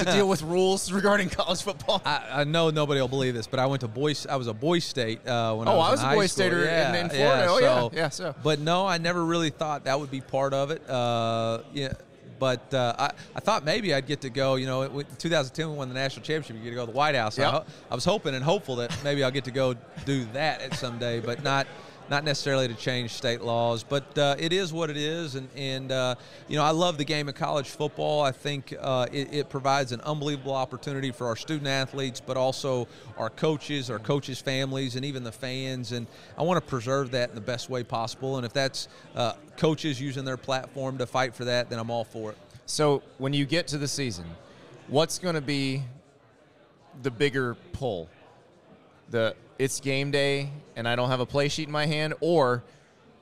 [0.05, 2.01] to deal with rules regarding college football?
[2.05, 4.27] I, I know nobody will believe this, but I went to Boise.
[4.29, 6.27] I was a Boise State uh, when I Oh, was I was in a Boise.
[6.27, 7.45] Stater in- yeah, in Florida.
[7.49, 7.59] Oh,
[7.93, 8.01] yeah.
[8.01, 8.35] Yeah, so.
[8.43, 10.87] But no, I never really thought that would be part of it.
[10.89, 11.93] Uh, yeah,
[12.39, 14.55] but uh, I, I thought maybe I'd get to go.
[14.55, 16.55] You know, in 2010 we won the national championship.
[16.57, 17.37] You get to go to the White House.
[17.37, 17.51] I Yep.
[17.51, 19.75] ho- I, was hoping and hopeful that maybe I'll get to go
[20.05, 21.67] do that at someday, but not.
[22.11, 25.93] Not necessarily to change state laws, but uh, it is what it is, and and
[25.93, 26.15] uh,
[26.49, 28.21] you know I love the game of college football.
[28.21, 32.85] I think uh, it, it provides an unbelievable opportunity for our student athletes, but also
[33.17, 35.93] our coaches, our coaches' families, and even the fans.
[35.93, 36.05] And
[36.37, 38.35] I want to preserve that in the best way possible.
[38.35, 42.03] And if that's uh, coaches using their platform to fight for that, then I'm all
[42.03, 42.37] for it.
[42.65, 44.25] So when you get to the season,
[44.89, 45.81] what's going to be
[47.03, 48.09] the bigger pull?
[49.11, 52.63] The it's game day and I don't have a play sheet in my hand, or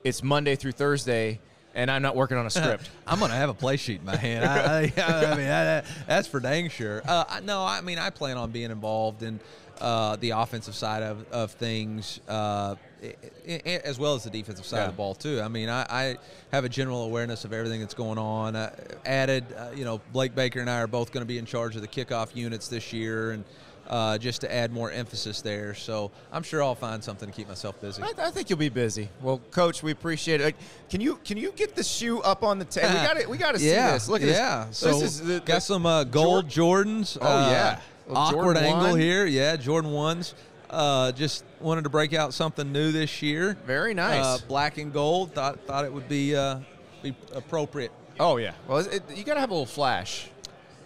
[0.04, 1.40] it's Monday through Thursday
[1.74, 2.90] and I'm not working on a script.
[3.06, 4.44] I'm going to have a play sheet in my hand.
[4.44, 7.00] I, I, I mean, I, that's for dang sure.
[7.06, 9.38] Uh, no, I mean, I plan on being involved in
[9.80, 12.74] uh, the offensive side of, of things, uh,
[13.04, 13.14] i-
[13.48, 14.84] i- as well as the defensive side Yeah.
[14.86, 15.40] of the ball too.
[15.40, 16.16] I mean, I, I
[16.52, 18.56] have a general awareness of everything that's going on.
[18.56, 18.74] Uh,
[19.06, 21.76] added, uh, you know, Blake Baker and I are both going to be in charge
[21.76, 23.44] of the kickoff units this year, and
[23.90, 25.74] uh, just to add more emphasis there.
[25.74, 28.02] So I'm sure I'll find something to keep myself busy.
[28.02, 29.08] I, I think you'll be busy.
[29.20, 30.44] Well, Coach, we appreciate it.
[30.44, 30.56] Like,
[30.88, 32.88] Can you can you get the shoe up on the table?
[32.88, 33.28] We got it.
[33.28, 34.08] we got to see yeah, this.
[34.08, 34.66] Look at yeah.
[34.68, 34.78] this.
[34.78, 37.18] So this is the, got some uh, gold Jordans.
[37.20, 37.80] Oh, uh, yeah.
[38.06, 39.00] Well, awkward Jordan angle one.
[39.00, 39.26] here.
[39.26, 40.34] Yeah, Jordan ones.
[40.68, 43.58] Uh, just wanted to break out something new this year.
[43.66, 44.24] Very nice.
[44.24, 45.34] Uh, black and gold.
[45.34, 46.60] Thought thought it would be uh,
[47.02, 47.90] be appropriate.
[48.20, 48.52] Oh yeah.
[48.68, 50.28] Well, it, you got to have a little flash.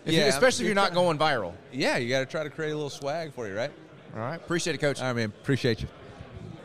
[0.05, 1.53] If you- especially if you're not going viral.
[1.73, 3.71] Yeah, you got to try to create a little swag for you, right?
[4.15, 4.37] All right.
[4.37, 5.01] Appreciate it, Coach.
[5.01, 5.33] All right, man.
[5.43, 5.89] Appreciate you.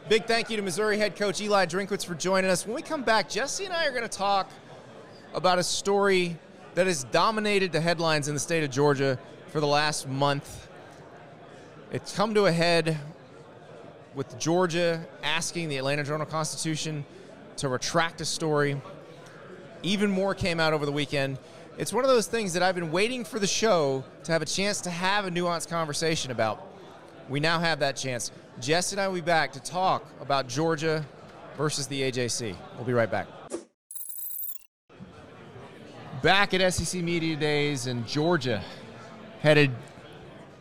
[0.09, 2.65] Big thank you to Missouri head coach Eli Drinkwitz for joining us.
[2.65, 4.49] When we come back, Jesse and I are going to talk
[5.33, 6.37] about a story
[6.73, 10.67] that has dominated the headlines in the state of Georgia for the last month.
[11.91, 12.97] It's come to a head
[14.15, 17.05] with Georgia asking the Atlanta Journal Constitution
[17.57, 18.81] to retract a story.
[19.83, 21.37] Even more came out over the weekend.
[21.79, 24.45] It's one of those things that I've been waiting for the show to have a
[24.45, 26.61] chance to have a nuanced conversation about.
[27.29, 28.33] We now have that chance.
[28.59, 31.05] Jess and I will be back to talk about Georgia
[31.55, 32.53] versus the AJC.
[32.75, 33.27] We'll be right back.
[36.21, 38.61] Back at SEC Media Days in Georgia,
[39.39, 39.71] headed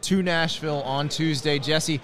[0.02, 1.58] to Nashville on Tuesday.
[1.58, 2.00] Jesse,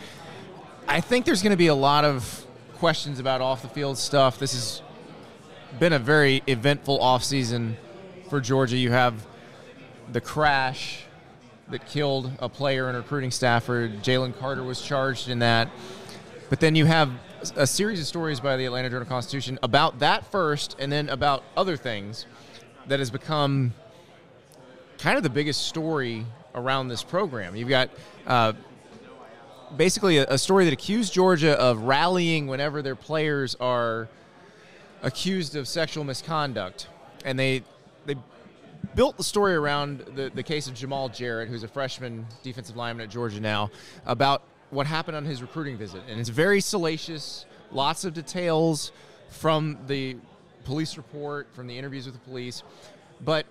[0.89, 2.45] I think there's going to be a lot of
[2.79, 4.41] questions about off the field stuff.
[4.41, 4.83] This has
[5.79, 7.77] been a very eventful offseason
[8.35, 8.77] for Georgia.
[8.77, 9.25] You have
[10.11, 11.05] the crash
[11.69, 13.89] that killed a player and recruiting staffer.
[13.89, 15.71] Jalen Carter was charged in that.
[16.51, 17.13] But then you have
[17.55, 21.45] a series of stories by the Atlanta Journal Constitution about that first, and then about
[21.57, 22.27] other things
[22.89, 23.73] that has become
[24.99, 26.27] kind of the biggest story
[26.57, 27.55] around this program.
[27.55, 27.89] You've got
[28.27, 28.55] uh,
[29.77, 34.09] basically a, a story that accused Georgia of rallying whenever their players are
[35.05, 36.89] accused of sexual misconduct,
[37.25, 37.63] and they
[38.07, 38.17] they
[38.95, 43.05] built the story around the, the case of Jamaal Jarrett, who's a freshman defensive lineman
[43.05, 43.71] at Georgia now,
[44.07, 46.03] about what happened on his recruiting visit.
[46.09, 48.93] And it's very salacious, lots of details
[49.29, 50.17] from the
[50.65, 52.63] police report, from the interviews with the police.
[53.21, 53.47] But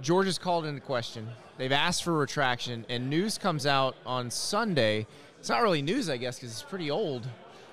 [0.00, 1.28] Georgia's called into question.
[1.58, 5.06] They've asked for a retraction, and news comes out on Sunday.
[5.38, 7.28] It's not really news, I guess, because it's pretty old.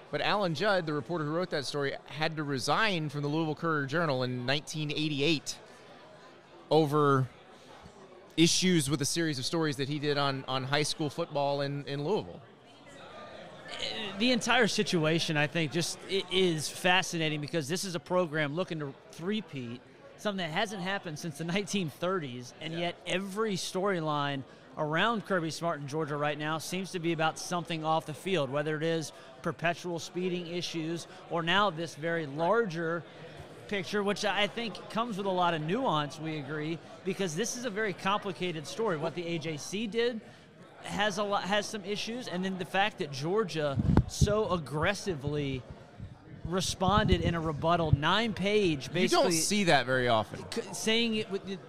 [0.10, 3.56] But Alan Judd, the reporter who wrote that story, had to resign from the Louisville
[3.56, 5.58] Courier Journal in 1988
[6.70, 7.28] over
[8.38, 11.84] issues with a series of stories that he did on, on high school football in,
[11.86, 12.40] in Louisville.
[14.20, 18.94] the entire situation, I think, just is fascinating because this is a program looking to
[19.12, 19.82] three-peat,
[20.18, 24.44] something that hasn't happened since the 1930s, and yet every storyline
[24.78, 28.50] around Kirby Smart in Georgia right now seems to be about something off the field,
[28.50, 29.12] whether it is
[29.48, 33.02] perpetual speeding issues or now this very larger
[33.70, 37.64] picture, which I think comes with a lot of nuance, we agree, because this is
[37.64, 38.98] a very complicated story.
[38.98, 40.20] What the AJC did
[40.84, 43.78] has a lot has some issues, and then the fact that Georgia
[44.10, 45.64] so aggressively
[46.44, 50.44] responded in a rebuttal, nine page, basically You don't see that very often.
[50.74, 51.60] saying it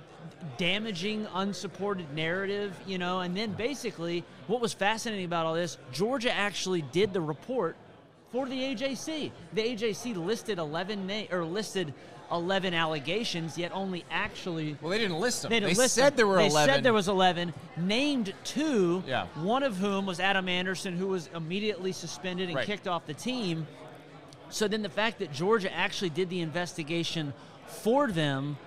[0.56, 6.32] damaging unsupported narrative, you know, and then basically what was fascinating about all this, Georgia
[6.32, 7.76] actually did the report
[8.32, 9.30] for the AJC.
[9.54, 11.92] The AJC listed 11 na- or listed
[12.30, 15.50] 11 allegations, yet only actually Well, they didn't list them.
[15.50, 16.16] they, They, didn't list said them.
[16.18, 16.74] there were they 11.
[16.74, 19.26] said there was 11, named two, Yeah.
[19.36, 22.66] one of whom was Adam Anderson, who was immediately suspended and Right.
[22.66, 23.66] kicked off the team.
[24.50, 27.32] So then the fact that Georgia actually did the investigation
[27.66, 28.58] for them,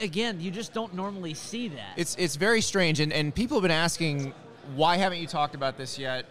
[0.00, 1.94] again, you just don't normally see that.
[1.96, 4.32] It's it's very strange, and, and people have been asking,
[4.74, 6.26] why haven't you talked about this yet?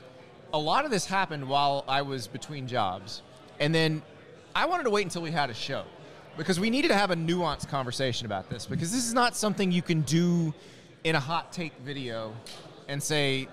[0.54, 3.22] A lot of this happened while I was between jobs,
[3.60, 4.02] and then
[4.56, 5.84] I wanted to wait until we had a show
[6.38, 9.72] because we needed to have a nuanced conversation about this because this is not something
[9.72, 10.54] you can do
[11.04, 12.34] in a hot take video
[12.88, 13.48] and say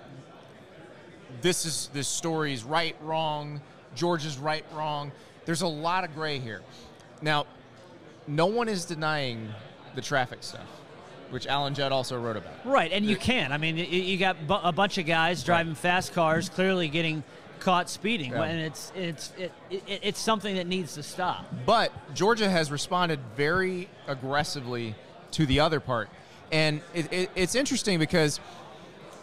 [1.41, 3.61] this is this story's right, wrong,
[3.95, 5.11] Georgia's right, wrong.
[5.45, 6.61] There's a lot of gray here.
[7.21, 7.45] Now,
[8.27, 9.49] no one is denying
[9.95, 10.65] the traffic stuff,
[11.29, 12.53] which Alan Judd also wrote about.
[12.65, 13.51] right, and you can.
[13.51, 17.23] I mean, you, got bu- a bunch of guys driving fast cars, clearly getting
[17.59, 18.43] caught speeding, Yeah.
[18.43, 21.45] and it's it's it, it, it's something that needs to stop.
[21.65, 24.95] But Georgia has responded very aggressively
[25.31, 26.09] to the other part.
[26.51, 28.39] And it, it, it's interesting because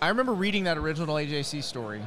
[0.03, 2.01] I remember reading that original AJC story,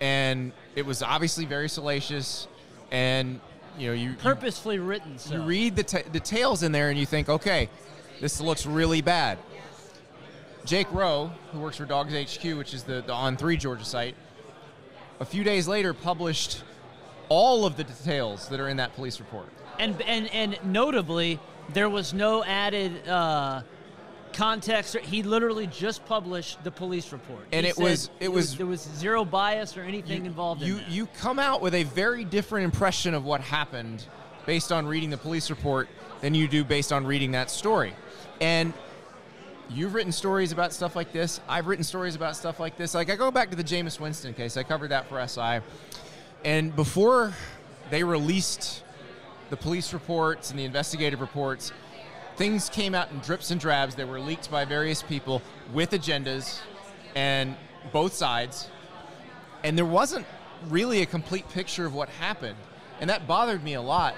[0.00, 2.46] and it was obviously very salacious.
[2.92, 3.40] And,
[3.78, 5.18] you know, you, you, Purposefully written.
[5.18, 5.34] So.
[5.34, 7.68] you read the t- details in there and you think, okay,
[8.20, 9.38] this looks really bad.
[10.64, 14.16] Jake Rowe, who works for Dawgs HQ, which is the, the On 3 Georgia site,
[15.20, 16.62] a few days later published
[17.28, 19.46] all of the details that are in that police report.
[19.78, 21.38] and and and notably,
[21.72, 23.62] there was no added uh,
[24.36, 24.96] context.
[24.98, 28.82] He literally just published the police report, And it said was- it was- there was
[28.96, 30.90] zero bias or anything involved you, in that.
[30.90, 34.04] You come out with a very different impression of what happened
[34.44, 35.88] based on reading the police report
[36.20, 37.94] than you do based on reading that story.
[38.40, 38.72] And
[39.70, 41.40] you've written stories about stuff like this.
[41.48, 42.94] I've written stories about stuff like this.
[42.94, 44.56] Like I go back to the Jameis Winston case.
[44.56, 45.60] I covered that for SI.
[46.44, 47.32] And before
[47.90, 48.82] they released
[49.50, 51.72] the police reports and the investigative reports,
[52.36, 53.94] things came out in drips and drabs.
[53.96, 56.60] That were leaked by various people with agendas
[57.14, 57.56] and
[57.92, 58.68] both sides.
[59.64, 60.26] And there wasn't
[60.68, 62.56] really a complete picture of what happened.
[63.00, 64.14] And that bothered me a lot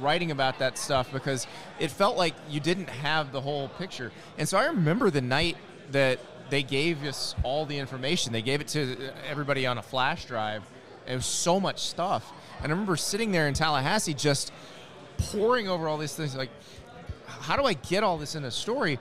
[0.00, 1.46] writing about that stuff because
[1.78, 4.12] it felt like you didn't have the whole picture.
[4.36, 5.56] And so i remember the night
[5.90, 8.32] that they gave us all the information.
[8.32, 10.62] They gave it to everybody on a flash drive.
[11.06, 12.32] It was so much stuff.
[12.62, 14.52] And i remember sitting there in tallahassee just
[15.18, 16.50] pouring over all these things like
[17.48, 18.98] how do i get all this in a story?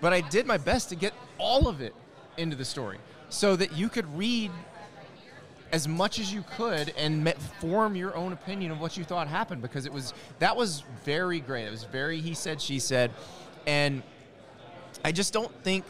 [0.00, 1.94] But i did my best to get all of it
[2.36, 4.50] into the story so that you could read
[5.72, 9.26] as much as you could and me- form your own opinion of what you thought
[9.28, 11.66] happened because it was that was very great.
[11.66, 13.10] It was very he said she said,
[13.66, 14.02] and
[15.04, 15.84] I just don't think,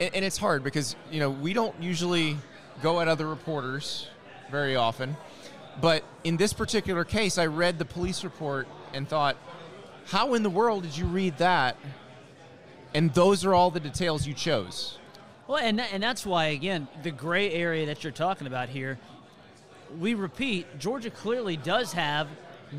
[0.00, 2.36] and, and it's hard because you know we don't usually
[2.82, 4.08] go at other reporters
[4.50, 5.16] very often,
[5.80, 9.36] but in this particular case, I read the police report and thought,
[10.06, 11.76] how in the world did you read that?
[12.94, 14.98] And those are all the details you chose.
[15.46, 18.98] Well, and and that's why again the gray area that you're talking about here.
[20.00, 22.26] We repeat, Georgia clearly does have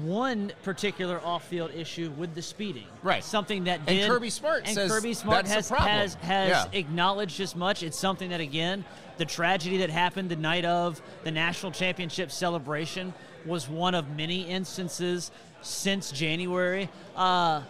[0.03, 2.87] one particular off-field issue with the speeding.
[3.03, 3.23] Right.
[3.23, 6.65] Something that And Kirby Smart and says Kirby Smart has has has Yeah.
[6.73, 7.83] acknowledged as much.
[7.83, 8.83] It's something that again,
[9.17, 13.13] the tragedy that happened the night of the national championship celebration
[13.45, 15.31] was one of many instances
[15.61, 16.89] since January.
[17.15, 17.61] Uh,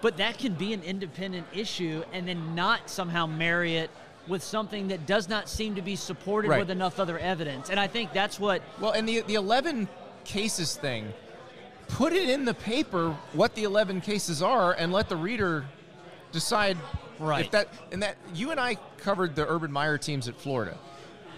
[0.00, 3.90] but that can be an independent issue and then not somehow marry it
[4.28, 6.58] with something that does not seem to be supported Right.
[6.60, 7.70] with enough other evidence.
[7.70, 9.88] And I think that's what Well, and the the eleven
[10.24, 11.12] cases thing,
[11.88, 15.64] put it in the paper what the eleven cases are, and let the reader
[16.32, 16.78] decide.
[17.18, 17.44] Right.
[17.44, 20.76] If that and that you and I covered the Urban Meyer teams at Florida.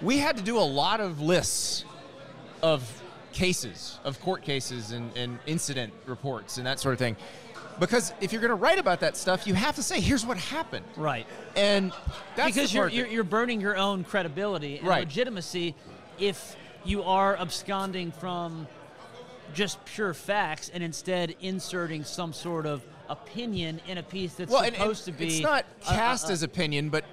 [0.03, 1.85] We had to do a lot of lists
[2.63, 3.03] of
[3.35, 7.17] cases, of court cases and, and incident reports and that sort of thing.
[7.81, 10.39] Because if you're going to write about that stuff, you have to say, here's what
[10.39, 10.87] happened.
[10.97, 11.27] right.
[11.57, 11.93] And
[12.37, 15.01] that's because you're, you're you're burning your own credibility and Right.
[15.01, 15.75] legitimacy
[16.19, 18.69] if you are absconding from
[19.55, 24.65] just pure facts and instead inserting some sort of opinion in a piece that's well,
[24.65, 27.05] supposed and to be It's not a- cast a- as opinion, but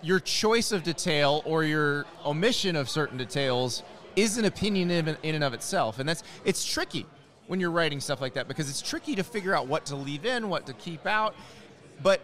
[0.00, 3.82] your choice of detail or your omission of certain details
[4.22, 7.06] is an opinion in, in and of itself, and that's it's tricky
[7.46, 10.24] when you're writing stuff like that because it's tricky to figure out what to leave
[10.26, 11.34] in, what to keep out,
[12.02, 12.20] but.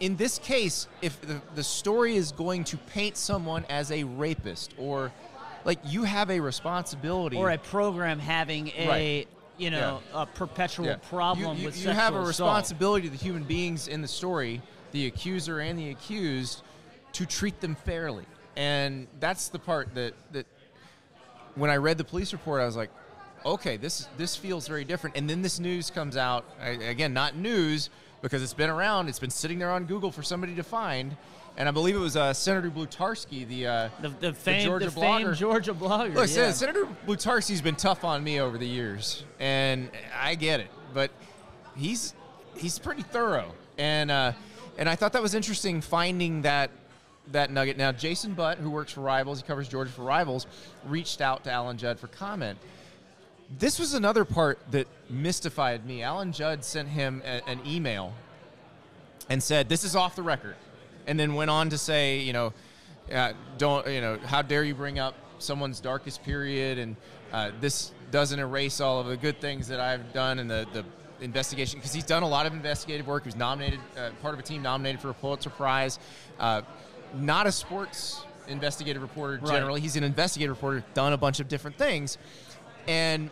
[0.00, 4.74] In this case, if the, the story is going to paint someone as a rapist
[4.76, 5.12] or
[5.64, 9.28] like you have a responsibility or a program having a Right.
[9.58, 10.96] you know a perpetual Yeah.
[11.08, 12.26] problem you, you, with you have a assault.
[12.26, 14.60] responsibility to the human beings in the story,
[14.90, 16.62] the accuser and the accused,
[17.12, 18.24] to treat them fairly.
[18.56, 20.46] And that's the part that that
[21.54, 22.90] when I read the police report, I was like,
[23.44, 25.16] okay, this this feels very different.
[25.16, 27.90] And then this news comes out I- again, not news
[28.22, 29.08] because it's been around.
[29.08, 31.16] It's been sitting there on Google for somebody to find.
[31.56, 34.98] And I believe it was uh, Senator Blutarski, the uh, The, the famed, Georgia the
[35.00, 35.36] blogger.
[35.36, 36.14] Georgia blogger.
[36.14, 36.50] Look, yeah.
[36.50, 40.68] Senator Blutarski's been tough on me over the years, and I get it.
[40.94, 41.10] But
[41.76, 42.14] he's
[42.56, 44.32] he's pretty thorough, and uh,
[44.78, 46.70] and I thought that was interesting finding that
[47.30, 47.76] that nugget.
[47.76, 50.46] Now, Jason Butt, who works for Rivals, he covers Georgia for Rivals,
[50.86, 52.58] reached out to Alan Judd for comment.
[53.58, 56.02] This was another part that mystified me.
[56.02, 58.14] Alan Judd sent him a, an email
[59.28, 60.56] and said, "This is off the record,"
[61.06, 62.52] and then went on to say, you know,
[63.12, 66.96] uh, don't you know, how dare you bring up someone's darkest period, and
[67.32, 70.84] uh, this doesn't erase all of the good things that I've done and the the
[71.22, 73.24] investigation because he's done a lot of investigative work.
[73.24, 75.98] He was nominated, uh, part of a team nominated for a Pulitzer Prize.
[76.38, 76.62] Uh,
[77.14, 79.52] not a sports investigative reporter Right.
[79.52, 79.80] generally.
[79.80, 82.18] He's an investigative reporter, done a bunch of different things,
[82.88, 83.30] and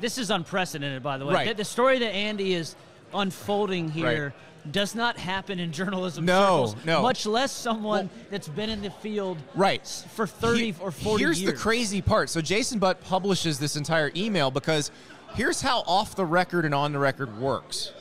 [0.00, 1.34] This is unprecedented, by the way.
[1.34, 1.48] Right.
[1.48, 2.74] The, the story that Andy is
[3.12, 4.32] unfolding here
[4.70, 7.02] does not happen in journalism No, circles, no.
[7.02, 11.40] much less someone that's been in the field right for 30 He- or 40 here's
[11.42, 11.52] years.
[11.54, 14.90] the crazy part so jason butt publishes this entire email because
[15.34, 17.92] here's how off the record and on the record works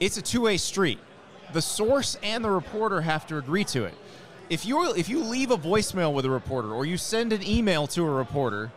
[0.00, 0.98] it's a two-way street
[1.56, 3.94] the source and the reporter have to agree to it
[4.50, 7.86] if you if you leave a voicemail with a reporter or you send an email
[7.86, 8.70] to a reporter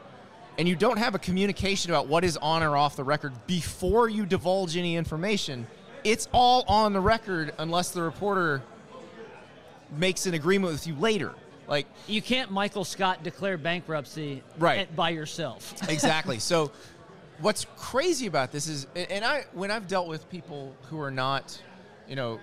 [0.58, 4.08] and you don't have a communication about what is on or off the record before
[4.08, 5.68] you divulge any information
[6.06, 8.62] it's all on the record unless the reporter
[9.98, 11.34] makes an agreement with you later
[11.68, 14.80] like You can't Michael Scott declare bankruptcy Right.
[14.80, 15.74] at- by yourself.
[15.90, 16.40] exactly.
[16.40, 16.72] So,
[17.42, 21.62] what's crazy about this is, and I when I've dealt with people who are not,
[22.08, 22.40] you know,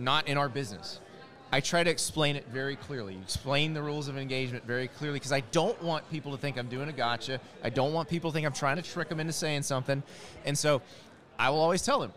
[0.00, 1.00] not in our business,
[1.52, 3.18] I try to explain it very clearly.
[3.22, 6.68] Explain the rules of engagement very clearly because I don't want people to think I'm
[6.68, 7.40] doing a gotcha.
[7.64, 10.02] I don't want people to think I'm trying to trick them into saying something,
[10.44, 10.80] and so
[11.38, 12.12] I will always tell them,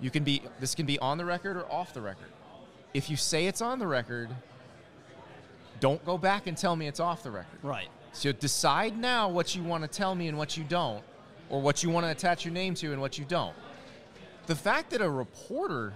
[0.00, 2.28] you can be this can be on the record or off the record.
[2.92, 4.30] If you say it's on the record,
[5.78, 7.58] don't go back and tell me it's off the record.
[7.62, 7.88] right.
[8.12, 11.02] So decide now what you want to tell me and what you don't,
[11.48, 13.54] or what you want to attach your name to and what you don't.
[14.46, 15.94] The fact that a reporter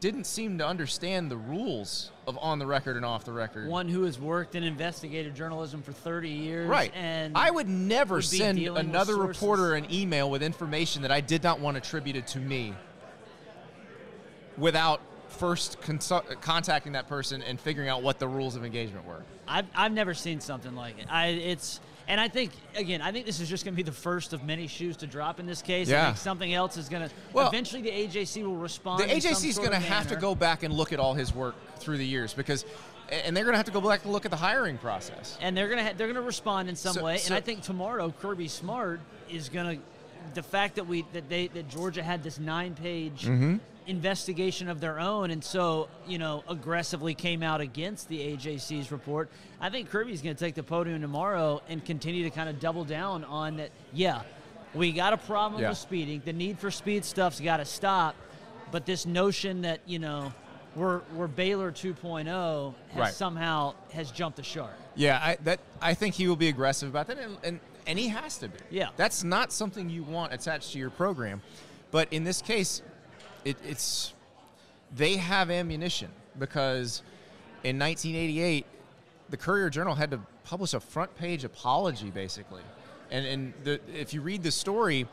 [0.00, 3.68] didn't seem to understand the rules of on the record and off the record.
[3.68, 6.68] One who has worked in investigative journalism for 30 years.
[6.68, 6.92] Right.
[6.94, 11.42] And I would never would send another reporter an email with information that I did
[11.42, 12.74] not want attributed to me
[14.56, 19.22] without first consu- contacting that person and figuring out what the rules of engagement were.
[19.46, 21.06] I've, I've never seen something like it.
[21.10, 23.92] I it's and I think again I think this is just going to be the
[23.96, 25.88] first of many shoes to drop in this case.
[25.88, 26.04] I Yeah.
[26.06, 29.00] think something else is going to Well, eventually the AJC will respond.
[29.02, 31.54] The AJC is going to have to go back and look at all his work
[31.78, 32.64] through the years because,
[33.10, 35.38] and they're going to have to go back and look at the hiring process.
[35.40, 37.18] and they're gonna ha- they're gonna respond in some So- way.
[37.18, 39.00] so- and I think tomorrow Kirby Smart
[39.30, 39.76] is gonna
[40.34, 43.56] the fact that we that they that Georgia had this nine page Mm-hmm.
[43.88, 49.28] Investigation of their own, and so you know aggressively came out against the AJC's report.
[49.60, 53.24] I think Kirby's gonna take the podium tomorrow and continue to kind of double down
[53.24, 53.70] on that.
[53.92, 54.22] Yeah,
[54.74, 55.70] we got a problem Yeah.
[55.70, 56.22] with speeding.
[56.24, 58.14] The need for speed stuff's got to stop.
[58.70, 60.32] But this notion that you know.
[60.76, 63.12] We're, we're Baylor 2.0 has Right.
[63.12, 64.70] somehow has jumped the shark.
[64.94, 68.08] Yeah, I, that I think he will be aggressive about that, and, and and he
[68.08, 68.58] has to be.
[68.70, 68.90] Yeah.
[68.96, 71.40] that's not something you want attached to your program,
[71.90, 72.82] but in this case,
[73.48, 74.12] it, it's
[74.94, 77.02] they have ammunition because
[77.64, 78.64] in 1988,
[79.30, 82.62] the Courier Journal had to publish a front page apology, basically,
[83.10, 85.06] and and the, if you read the story,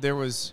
[0.00, 0.52] there was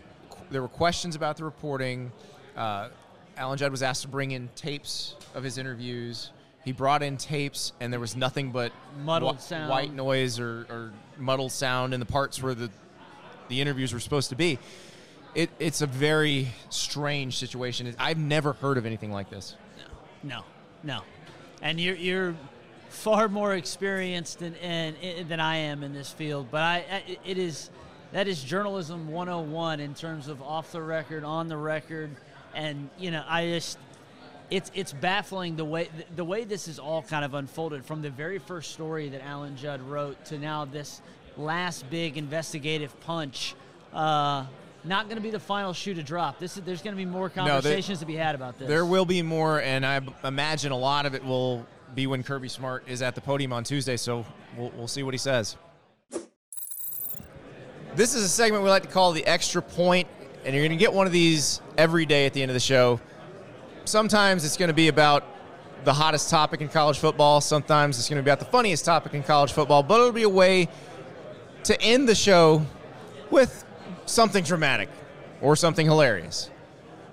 [0.51, 2.11] there were questions about the reporting.
[2.55, 2.89] Uh,
[3.37, 6.31] Alan Judd was asked to bring in tapes of his interviews.
[6.65, 8.73] He brought in tapes, and there was nothing but
[9.03, 9.69] Muddled whi- sound.
[9.69, 12.69] white noise or, or muddled sound in the parts where the
[13.47, 14.59] the interviews were supposed to be.
[15.35, 17.93] It, it's a very strange situation.
[17.99, 19.55] I've never heard of anything like this.
[20.23, 20.43] No, no.
[20.83, 21.01] No.
[21.61, 22.35] And you're you're
[22.89, 24.95] far more experienced than and,
[25.27, 26.47] than I am in this field.
[26.51, 27.69] But I, I it is
[28.11, 32.15] that is journalism 101 in terms of off the record, on the record,
[32.55, 33.77] and you know I just
[34.49, 38.09] it's it's baffling the way the way this is all kind of unfolded from the
[38.09, 41.01] very first story that Alan Judd wrote to now this
[41.37, 43.53] last big investigative punch.
[43.93, 44.45] Uh,
[44.83, 46.39] not going to be the final shoe to drop.
[46.39, 48.67] This is, there's going to be more conversations to be had about this.
[48.67, 51.65] There will be more, and I b- imagine a lot of it will
[51.95, 54.25] be when Kirby Smart is at the podium on Tuesday, so
[54.57, 55.57] we'll, we'll see what he says.
[57.95, 60.07] This is a segment we like to call the extra point,
[60.45, 62.59] and you're going to get one of these every day at the end of the
[62.59, 62.99] show.
[63.85, 65.25] Sometimes it's going to be about
[65.83, 67.41] the hottest topic in college football.
[67.41, 70.23] Sometimes it's going to be about the funniest topic in college football, but it'll be
[70.23, 70.69] a way
[71.63, 72.65] to end the show
[73.31, 73.65] with
[74.09, 74.89] something dramatic
[75.41, 76.49] or something hilarious.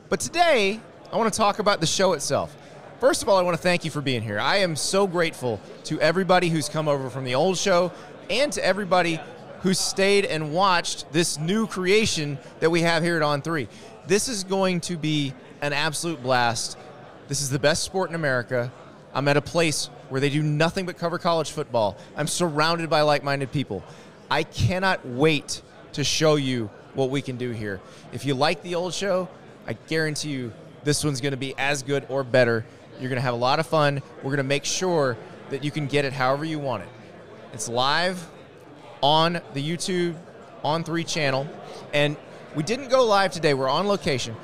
[0.09, 0.81] But today,
[1.13, 2.57] I want to talk about the show itself.
[3.01, 4.41] First of all, I want to thank you for being here.
[4.41, 7.93] I am so grateful to everybody who's come over from the old show
[8.31, 9.21] and to everybody
[9.61, 13.69] who stayed and watched this new creation that we have here at On 3.
[14.07, 16.79] This is going to be an absolute blast.
[17.29, 18.73] This is the best sport in America.
[19.13, 21.97] I'm at a place where they do nothing but cover college football.
[22.17, 23.83] I'm surrounded by like minded people.
[24.31, 25.63] I cannot wait
[25.95, 27.81] to show you what we can do here.
[28.13, 29.29] If you like the old show,
[29.67, 32.65] I guarantee you this one's going to be as good or better.
[32.99, 34.03] You're going to have a lot of fun.
[34.19, 35.17] We're going to make sure
[35.51, 36.89] that you can get it however you want it.
[37.53, 38.27] It's live
[39.03, 40.17] on the YouTube
[40.65, 41.47] on 3 channel
[41.93, 42.17] and
[42.55, 43.55] we didn't go live today.
[43.55, 44.35] We're on location.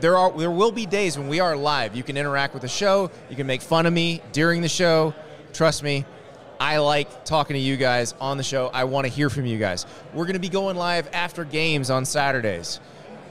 [0.00, 1.96] There are there will be days when we are live.
[1.96, 5.12] You can interact with the show, you can make fun of me during the show.
[5.52, 6.04] Trust me,
[6.60, 8.68] I like talking to you guys on the show.
[8.74, 9.86] I want to hear from you guys.
[10.12, 12.80] We're going to be going live after games on Saturdays.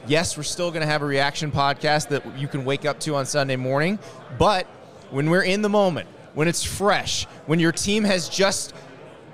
[0.08, 3.16] Yes, we're still going to have a reaction podcast that you can wake up to
[3.16, 4.00] on Sunday morning,
[4.38, 4.66] but
[5.12, 8.74] when we're in the moment, when it's fresh, when your team has just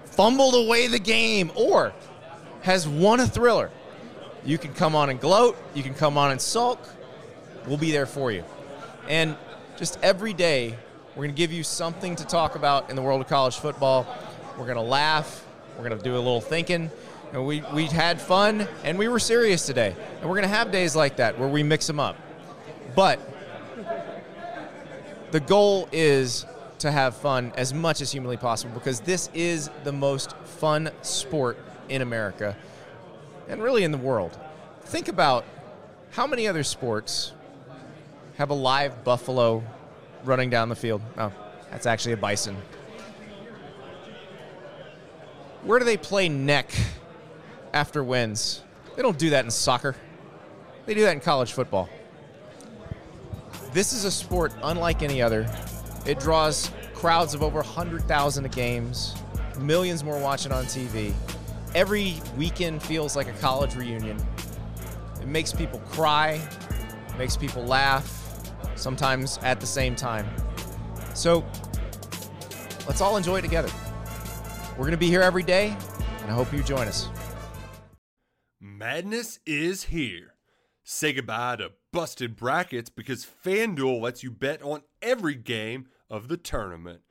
[0.06, 1.94] fumbled away the game or
[2.62, 3.70] has won a thriller,
[4.44, 6.80] you can come on and gloat, you can come on and sulk.
[7.68, 8.44] We'll be there for you.
[9.08, 9.38] And
[9.78, 10.78] just every day,
[11.16, 14.08] we're going to give you something to talk about in the world of college football.
[14.58, 15.46] We're going to laugh.
[15.78, 16.90] We're going to do a little thinking.
[17.34, 19.96] And we, we had fun and we were serious today.
[20.20, 22.18] And we're going to have days like that where we mix them up.
[22.96, 23.20] But
[25.30, 26.48] the goal is
[26.80, 31.60] to have fun as much as humanly possible because this is the most fun sport
[31.90, 32.56] in America
[33.48, 34.36] and really in the world.
[34.86, 35.46] Think about
[36.12, 37.34] how many other sports
[38.38, 39.64] have a live buffalo
[40.24, 41.02] running down the field.
[41.18, 41.32] Oh,
[41.70, 42.56] that's actually a bison.
[45.64, 46.72] Where do they play neck
[47.74, 48.62] after wins?
[48.96, 49.96] They don't do that in soccer.
[50.86, 51.90] They do that in college football.
[53.72, 55.48] This is a sport unlike any other.
[56.06, 59.16] It draws crowds of over 100,000 games,
[59.60, 61.14] millions more watching on TV.
[61.74, 64.18] Every weekend feels like a college reunion.
[65.22, 66.40] It makes people cry,
[67.18, 68.23] makes people laugh,
[68.76, 70.28] sometimes at the same time.
[71.14, 71.46] So
[72.88, 73.72] let's all enjoy it together.
[74.72, 75.76] We're going to be here every day,
[76.22, 77.10] and I hope you join us.
[78.60, 80.34] Madness is here.
[80.84, 86.38] Say goodbye to busted brackets because FanDuel lets you bet on every game of the
[86.38, 87.02] tournament.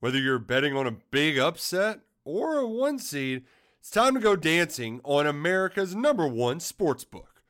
[0.00, 3.44] Whether you're betting on a big upset or a one seed,
[3.80, 7.40] it's time to go dancing on America's number one sportsbook.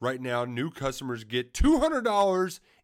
[0.00, 2.60] Right now, new customers get $200